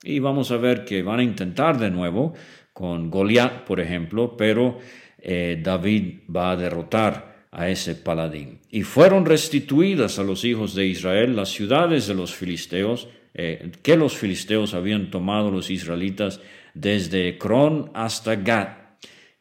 Y 0.03 0.19
vamos 0.19 0.51
a 0.51 0.57
ver 0.57 0.85
que 0.85 1.01
van 1.01 1.19
a 1.19 1.23
intentar 1.23 1.79
de 1.79 1.89
nuevo 1.89 2.33
con 2.71 3.09
Goliat, 3.09 3.63
por 3.65 3.79
ejemplo, 3.79 4.37
pero 4.37 4.77
eh, 5.17 5.59
David 5.61 6.19
va 6.33 6.51
a 6.51 6.55
derrotar 6.55 7.47
a 7.51 7.69
ese 7.69 7.95
paladín. 7.95 8.59
Y 8.69 8.83
fueron 8.83 9.25
restituidas 9.25 10.19
a 10.19 10.23
los 10.23 10.45
hijos 10.45 10.75
de 10.75 10.85
Israel 10.85 11.35
las 11.35 11.49
ciudades 11.49 12.07
de 12.07 12.13
los 12.13 12.35
filisteos, 12.35 13.09
eh, 13.33 13.71
que 13.81 13.95
los 13.95 14.17
filisteos 14.17 14.73
habían 14.73 15.11
tomado 15.11 15.51
los 15.51 15.69
israelitas 15.69 16.41
desde 16.73 17.27
Ecrón 17.29 17.91
hasta 17.93 18.35
Gat. 18.35 18.77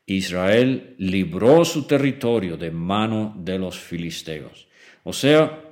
Israel 0.06 0.94
libró 0.98 1.64
su 1.64 1.86
territorio 1.86 2.56
de 2.56 2.70
mano 2.70 3.34
de 3.38 3.58
los 3.58 3.78
filisteos. 3.78 4.68
O 5.04 5.12
sea, 5.12 5.62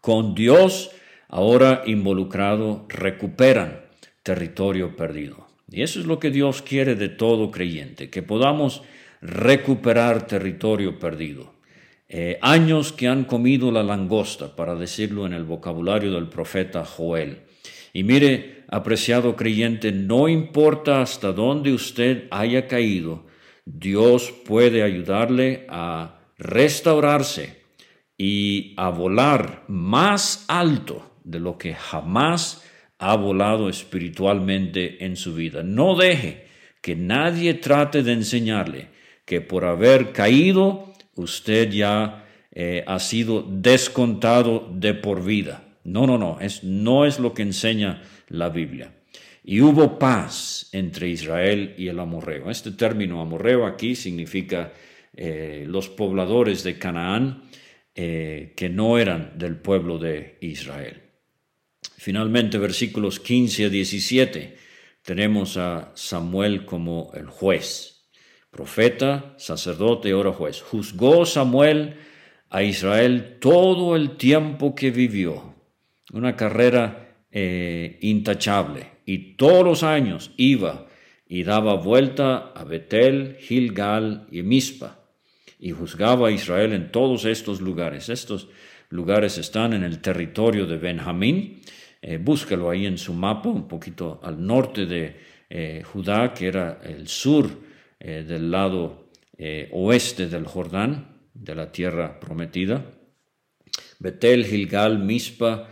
con 0.00 0.34
Dios 0.34 0.90
ahora 1.28 1.82
involucrado 1.86 2.86
recuperan 2.88 3.80
territorio 4.22 4.96
perdido. 4.96 5.48
Y 5.70 5.82
eso 5.82 6.00
es 6.00 6.06
lo 6.06 6.18
que 6.18 6.30
Dios 6.30 6.62
quiere 6.62 6.94
de 6.96 7.08
todo 7.08 7.50
creyente, 7.50 8.10
que 8.10 8.22
podamos 8.22 8.82
recuperar 9.20 10.26
territorio 10.26 10.98
perdido. 10.98 11.54
Eh, 12.12 12.40
años 12.42 12.92
que 12.92 13.06
han 13.06 13.22
comido 13.22 13.70
la 13.70 13.84
langosta, 13.84 14.56
para 14.56 14.74
decirlo 14.74 15.26
en 15.26 15.32
el 15.32 15.44
vocabulario 15.44 16.10
del 16.10 16.28
profeta 16.28 16.84
Joel. 16.84 17.42
Y 17.92 18.02
mire, 18.02 18.64
apreciado 18.66 19.36
creyente, 19.36 19.92
no 19.92 20.28
importa 20.28 21.02
hasta 21.02 21.30
dónde 21.32 21.72
usted 21.72 22.26
haya 22.32 22.66
caído, 22.66 23.26
Dios 23.64 24.34
puede 24.44 24.82
ayudarle 24.82 25.66
a 25.68 26.18
restaurarse 26.36 27.62
y 28.18 28.74
a 28.76 28.88
volar 28.88 29.62
más 29.68 30.44
alto 30.48 31.12
de 31.22 31.38
lo 31.38 31.58
que 31.58 31.74
jamás 31.74 32.64
ha 32.98 33.14
volado 33.14 33.68
espiritualmente 33.68 35.04
en 35.04 35.14
su 35.14 35.32
vida. 35.32 35.62
No 35.62 35.94
deje 35.94 36.48
que 36.82 36.96
nadie 36.96 37.54
trate 37.54 38.02
de 38.02 38.14
enseñarle 38.14 38.88
que 39.24 39.40
por 39.40 39.64
haber 39.64 40.10
caído 40.10 40.89
usted 41.20 41.70
ya 41.70 42.26
eh, 42.52 42.84
ha 42.86 42.98
sido 42.98 43.42
descontado 43.48 44.68
de 44.72 44.94
por 44.94 45.24
vida. 45.24 45.64
No, 45.84 46.06
no, 46.06 46.18
no, 46.18 46.40
es, 46.40 46.64
no 46.64 47.06
es 47.06 47.18
lo 47.18 47.32
que 47.32 47.42
enseña 47.42 48.02
la 48.28 48.48
Biblia. 48.48 48.92
Y 49.42 49.60
hubo 49.60 49.98
paz 49.98 50.68
entre 50.72 51.08
Israel 51.08 51.74
y 51.78 51.88
el 51.88 51.98
amorreo. 51.98 52.50
Este 52.50 52.72
término 52.72 53.20
amorreo 53.20 53.66
aquí 53.66 53.94
significa 53.94 54.72
eh, 55.16 55.64
los 55.66 55.88
pobladores 55.88 56.62
de 56.62 56.78
Canaán 56.78 57.44
eh, 57.94 58.52
que 58.56 58.68
no 58.68 58.98
eran 58.98 59.32
del 59.36 59.56
pueblo 59.56 59.98
de 59.98 60.38
Israel. 60.40 61.02
Finalmente, 61.96 62.58
versículos 62.58 63.18
15 63.18 63.64
a 63.64 63.68
17, 63.68 64.56
tenemos 65.02 65.56
a 65.56 65.92
Samuel 65.94 66.64
como 66.64 67.10
el 67.14 67.26
juez, 67.26 67.89
profeta, 68.50 69.34
sacerdote, 69.36 70.10
ahora 70.10 70.32
juez. 70.32 70.60
Juzgó 70.60 71.24
Samuel 71.26 71.96
a 72.48 72.62
Israel 72.62 73.38
todo 73.40 73.96
el 73.96 74.16
tiempo 74.16 74.74
que 74.74 74.90
vivió, 74.90 75.54
una 76.12 76.36
carrera 76.36 77.16
eh, 77.30 77.98
intachable, 78.00 78.90
y 79.06 79.36
todos 79.36 79.64
los 79.64 79.82
años 79.82 80.32
iba 80.36 80.86
y 81.28 81.44
daba 81.44 81.74
vuelta 81.74 82.52
a 82.54 82.64
Betel, 82.64 83.36
Gilgal 83.40 84.26
y 84.30 84.42
Mispa 84.42 85.00
y 85.60 85.72
juzgaba 85.72 86.28
a 86.28 86.30
Israel 86.30 86.72
en 86.72 86.90
todos 86.90 87.26
estos 87.26 87.60
lugares. 87.60 88.08
Estos 88.08 88.48
lugares 88.88 89.36
están 89.38 89.74
en 89.74 89.84
el 89.84 90.00
territorio 90.00 90.66
de 90.66 90.78
Benjamín. 90.78 91.60
Eh, 92.00 92.16
búscalo 92.16 92.70
ahí 92.70 92.86
en 92.86 92.96
su 92.96 93.12
mapa, 93.12 93.50
un 93.50 93.68
poquito 93.68 94.20
al 94.22 94.44
norte 94.44 94.86
de 94.86 95.16
eh, 95.50 95.82
Judá, 95.84 96.32
que 96.32 96.46
era 96.46 96.80
el 96.82 97.06
sur 97.08 97.50
eh, 98.00 98.24
del 98.26 98.50
lado 98.50 99.08
oeste 99.72 100.28
del 100.28 100.44
Jordán, 100.44 101.16
de 101.32 101.54
la 101.54 101.72
tierra 101.72 102.20
prometida. 102.20 102.84
Betel, 103.98 104.44
Gilgal, 104.44 104.98
Mispa, 104.98 105.70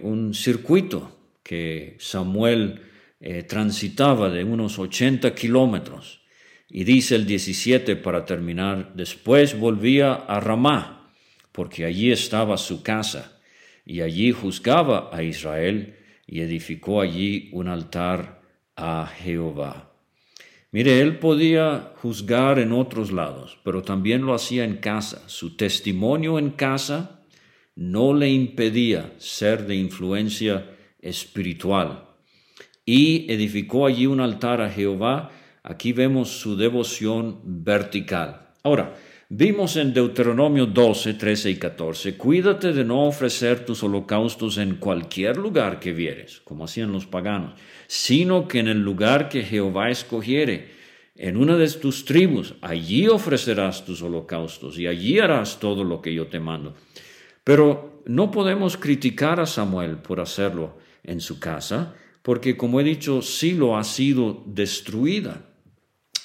un 0.00 0.32
circuito 0.32 1.34
que 1.42 1.96
Samuel 1.98 2.80
transitaba 3.46 4.30
de 4.30 4.42
unos 4.42 4.78
80 4.78 5.34
kilómetros 5.34 6.22
y 6.70 6.84
dice 6.84 7.14
el 7.14 7.26
17 7.26 7.96
para 7.96 8.24
terminar, 8.24 8.92
después 8.94 9.58
volvía 9.58 10.12
a 10.12 10.38
Ramá, 10.38 11.10
porque 11.50 11.84
allí 11.86 12.12
estaba 12.12 12.58
su 12.58 12.82
casa, 12.82 13.40
y 13.86 14.02
allí 14.02 14.32
juzgaba 14.32 15.08
a 15.12 15.22
Israel 15.22 15.96
y 16.26 16.40
edificó 16.40 17.00
allí 17.00 17.48
un 17.52 17.68
altar 17.68 18.42
a 18.76 19.06
Jehová. 19.06 19.87
Mire, 20.70 21.00
él 21.00 21.18
podía 21.18 21.92
juzgar 21.96 22.58
en 22.58 22.72
otros 22.72 23.10
lados, 23.10 23.58
pero 23.64 23.82
también 23.82 24.26
lo 24.26 24.34
hacía 24.34 24.64
en 24.64 24.76
casa. 24.76 25.28
Su 25.28 25.56
testimonio 25.56 26.38
en 26.38 26.50
casa 26.50 27.22
no 27.74 28.12
le 28.12 28.30
impedía 28.30 29.14
ser 29.18 29.66
de 29.66 29.76
influencia 29.76 30.70
espiritual. 31.00 32.04
Y 32.84 33.30
edificó 33.32 33.86
allí 33.86 34.06
un 34.06 34.20
altar 34.20 34.60
a 34.60 34.70
Jehová 34.70 35.30
Aquí 35.68 35.92
vemos 35.92 36.30
su 36.30 36.56
devoción 36.56 37.40
vertical. 37.44 38.48
Ahora, 38.62 38.96
vimos 39.30 39.76
en 39.76 39.92
Deuteronomio 39.92 40.66
12, 40.66 41.14
13 41.14 41.50
y 41.50 41.56
14, 41.56 42.16
cuídate 42.16 42.72
de 42.72 42.84
no 42.84 43.06
ofrecer 43.06 43.64
tus 43.64 43.82
holocaustos 43.82 44.56
en 44.56 44.76
cualquier 44.76 45.36
lugar 45.36 45.80
que 45.80 45.92
vieres, 45.92 46.40
como 46.44 46.64
hacían 46.64 46.92
los 46.92 47.06
paganos, 47.06 47.54
sino 47.86 48.48
que 48.48 48.60
en 48.60 48.68
el 48.68 48.82
lugar 48.82 49.28
que 49.28 49.42
Jehová 49.42 49.90
escogiere, 49.90 50.78
en 51.14 51.36
una 51.36 51.56
de 51.56 51.68
tus 51.70 52.04
tribus, 52.04 52.54
allí 52.62 53.08
ofrecerás 53.08 53.84
tus 53.84 54.02
holocaustos 54.02 54.78
y 54.78 54.86
allí 54.86 55.18
harás 55.18 55.58
todo 55.58 55.82
lo 55.82 56.00
que 56.00 56.14
yo 56.14 56.28
te 56.28 56.38
mando. 56.38 56.76
Pero 57.42 58.02
no 58.06 58.30
podemos 58.30 58.76
criticar 58.76 59.40
a 59.40 59.46
Samuel 59.46 59.96
por 59.96 60.20
hacerlo 60.20 60.78
en 61.02 61.20
su 61.20 61.40
casa, 61.40 61.94
porque 62.22 62.56
como 62.56 62.80
he 62.80 62.84
dicho, 62.84 63.20
Silo 63.20 63.76
ha 63.76 63.82
sido 63.82 64.44
destruida. 64.46 65.44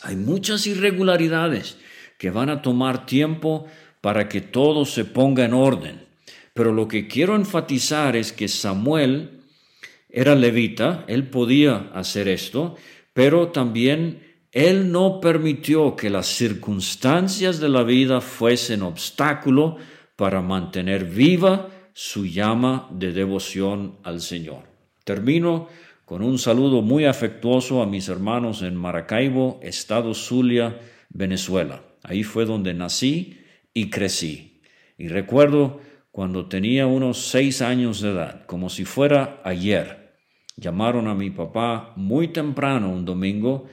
Hay 0.03 0.15
muchas 0.15 0.67
irregularidades 0.67 1.77
que 2.23 2.31
van 2.31 2.49
a 2.49 2.61
tomar 2.61 3.05
tiempo 3.05 3.65
para 3.99 4.29
que 4.29 4.39
todo 4.39 4.85
se 4.85 5.03
ponga 5.03 5.43
en 5.43 5.53
orden. 5.53 6.05
Pero 6.53 6.71
lo 6.71 6.87
que 6.87 7.05
quiero 7.05 7.35
enfatizar 7.35 8.15
es 8.15 8.31
que 8.31 8.47
Samuel 8.47 9.41
era 10.07 10.33
levita, 10.33 11.03
él 11.09 11.27
podía 11.27 11.91
hacer 11.93 12.29
esto, 12.29 12.77
pero 13.13 13.49
también 13.49 14.23
él 14.53 14.89
no 14.89 15.19
permitió 15.19 15.97
que 15.97 16.09
las 16.09 16.27
circunstancias 16.27 17.59
de 17.59 17.67
la 17.67 17.83
vida 17.83 18.21
fuesen 18.21 18.83
obstáculo 18.83 19.75
para 20.15 20.41
mantener 20.41 21.03
viva 21.03 21.67
su 21.91 22.25
llama 22.25 22.87
de 22.89 23.11
devoción 23.11 23.97
al 24.03 24.21
Señor. 24.21 24.63
Termino 25.03 25.67
con 26.05 26.23
un 26.23 26.39
saludo 26.39 26.81
muy 26.81 27.03
afectuoso 27.03 27.81
a 27.81 27.85
mis 27.85 28.07
hermanos 28.07 28.61
en 28.61 28.77
Maracaibo, 28.77 29.59
Estado 29.61 30.13
Zulia, 30.13 30.79
Venezuela. 31.09 31.81
Ahí 32.03 32.23
fue 32.23 32.45
donde 32.45 32.73
nací 32.73 33.39
y 33.73 33.89
crecí. 33.89 34.61
Y 34.97 35.07
recuerdo 35.07 35.81
cuando 36.11 36.47
tenía 36.47 36.85
unos 36.85 37.29
seis 37.29 37.61
años 37.61 38.01
de 38.01 38.11
edad, 38.11 38.45
como 38.45 38.69
si 38.69 38.85
fuera 38.85 39.41
ayer. 39.43 40.13
Llamaron 40.55 41.07
a 41.07 41.15
mi 41.15 41.31
papá 41.31 41.93
muy 41.95 42.27
temprano 42.27 42.91
un 42.91 43.05
domingo 43.05 43.67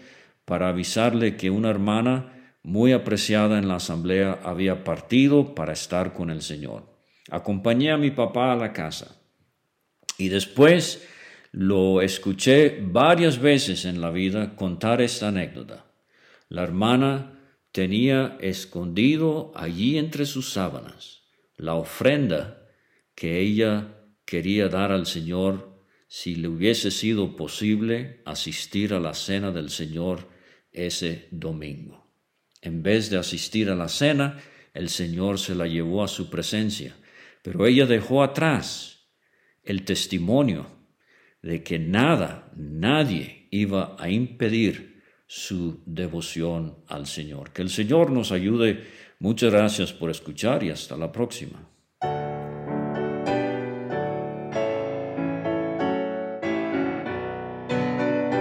para 0.47 0.69
avisarle 0.69 1.37
que 1.37 1.51
una 1.51 1.69
hermana 1.69 2.57
muy 2.63 2.93
apreciada 2.93 3.59
en 3.59 3.69
la 3.69 3.77
asamblea 3.77 4.41
había 4.43 4.85
partido 4.85 5.55
para 5.55 5.73
estar 5.73 6.13
con 6.13 6.31
el 6.31 6.41
Señor. 6.41 6.87
Acompañé 7.31 7.93
a 7.93 7.99
mi 7.99 8.11
papá 8.11 8.53
a 8.53 8.57
la 8.57 8.73
casa 8.73 9.21
y 10.17 10.29
después 10.29 11.07
lo 11.53 12.01
escuché 12.01 12.81
varias 12.81 13.39
veces 13.39 13.85
en 13.85 14.01
la 14.01 14.11
vida 14.11 14.57
contar 14.57 15.01
esta 15.01 15.29
anécdota. 15.29 15.85
La 16.49 16.63
hermana 16.63 17.40
tenía 17.73 18.37
escondido 18.41 19.53
allí 19.55 19.99
entre 19.99 20.27
sus 20.27 20.53
sábanas 20.53 21.21
la 21.61 21.75
ofrenda 21.75 22.67
que 23.15 23.39
ella 23.39 23.97
quería 24.25 24.69
dar 24.69 24.93
al 24.93 25.07
Señor 25.07 25.85
si 26.09 26.35
le 26.35 26.49
hubiese 26.49 26.91
sido 26.91 27.37
posible 27.37 28.23
asistir 28.25 28.95
a 28.95 29.01
la 29.01 29.15
cena 29.15 29.53
del 29.53 29.71
Señor 29.71 30.29
ese 30.73 31.29
domingo. 31.31 32.11
En 32.63 32.83
vez 32.83 33.11
de 33.11 33.19
asistir 33.19 33.71
a 33.71 33.77
la 33.77 33.89
cena, 33.89 34.41
el 34.75 34.89
Señor 34.89 35.39
se 35.39 35.55
la 35.55 35.67
llevó 35.67 36.03
a 36.03 36.09
su 36.09 36.31
presencia, 36.31 36.97
pero 37.43 37.67
ella 37.67 37.87
dejó 37.87 38.23
atrás 38.23 39.09
el 39.63 39.85
testimonio 39.85 40.67
de 41.43 41.63
que 41.63 41.79
nada, 41.79 42.51
nadie 42.57 43.49
iba 43.51 43.97
a 43.99 44.11
impedir 44.11 45.00
su 45.33 45.81
devoción 45.87 46.79
al 46.89 47.07
Señor. 47.07 47.53
Que 47.53 47.63
el 47.63 47.71
Señor 47.71 48.11
nos 48.11 48.33
ayude. 48.33 48.83
Muchas 49.21 49.53
gracias 49.53 49.93
por 49.93 50.11
escuchar 50.11 50.65
y 50.65 50.71
hasta 50.71 50.97
la 50.97 51.13
próxima. 51.13 51.70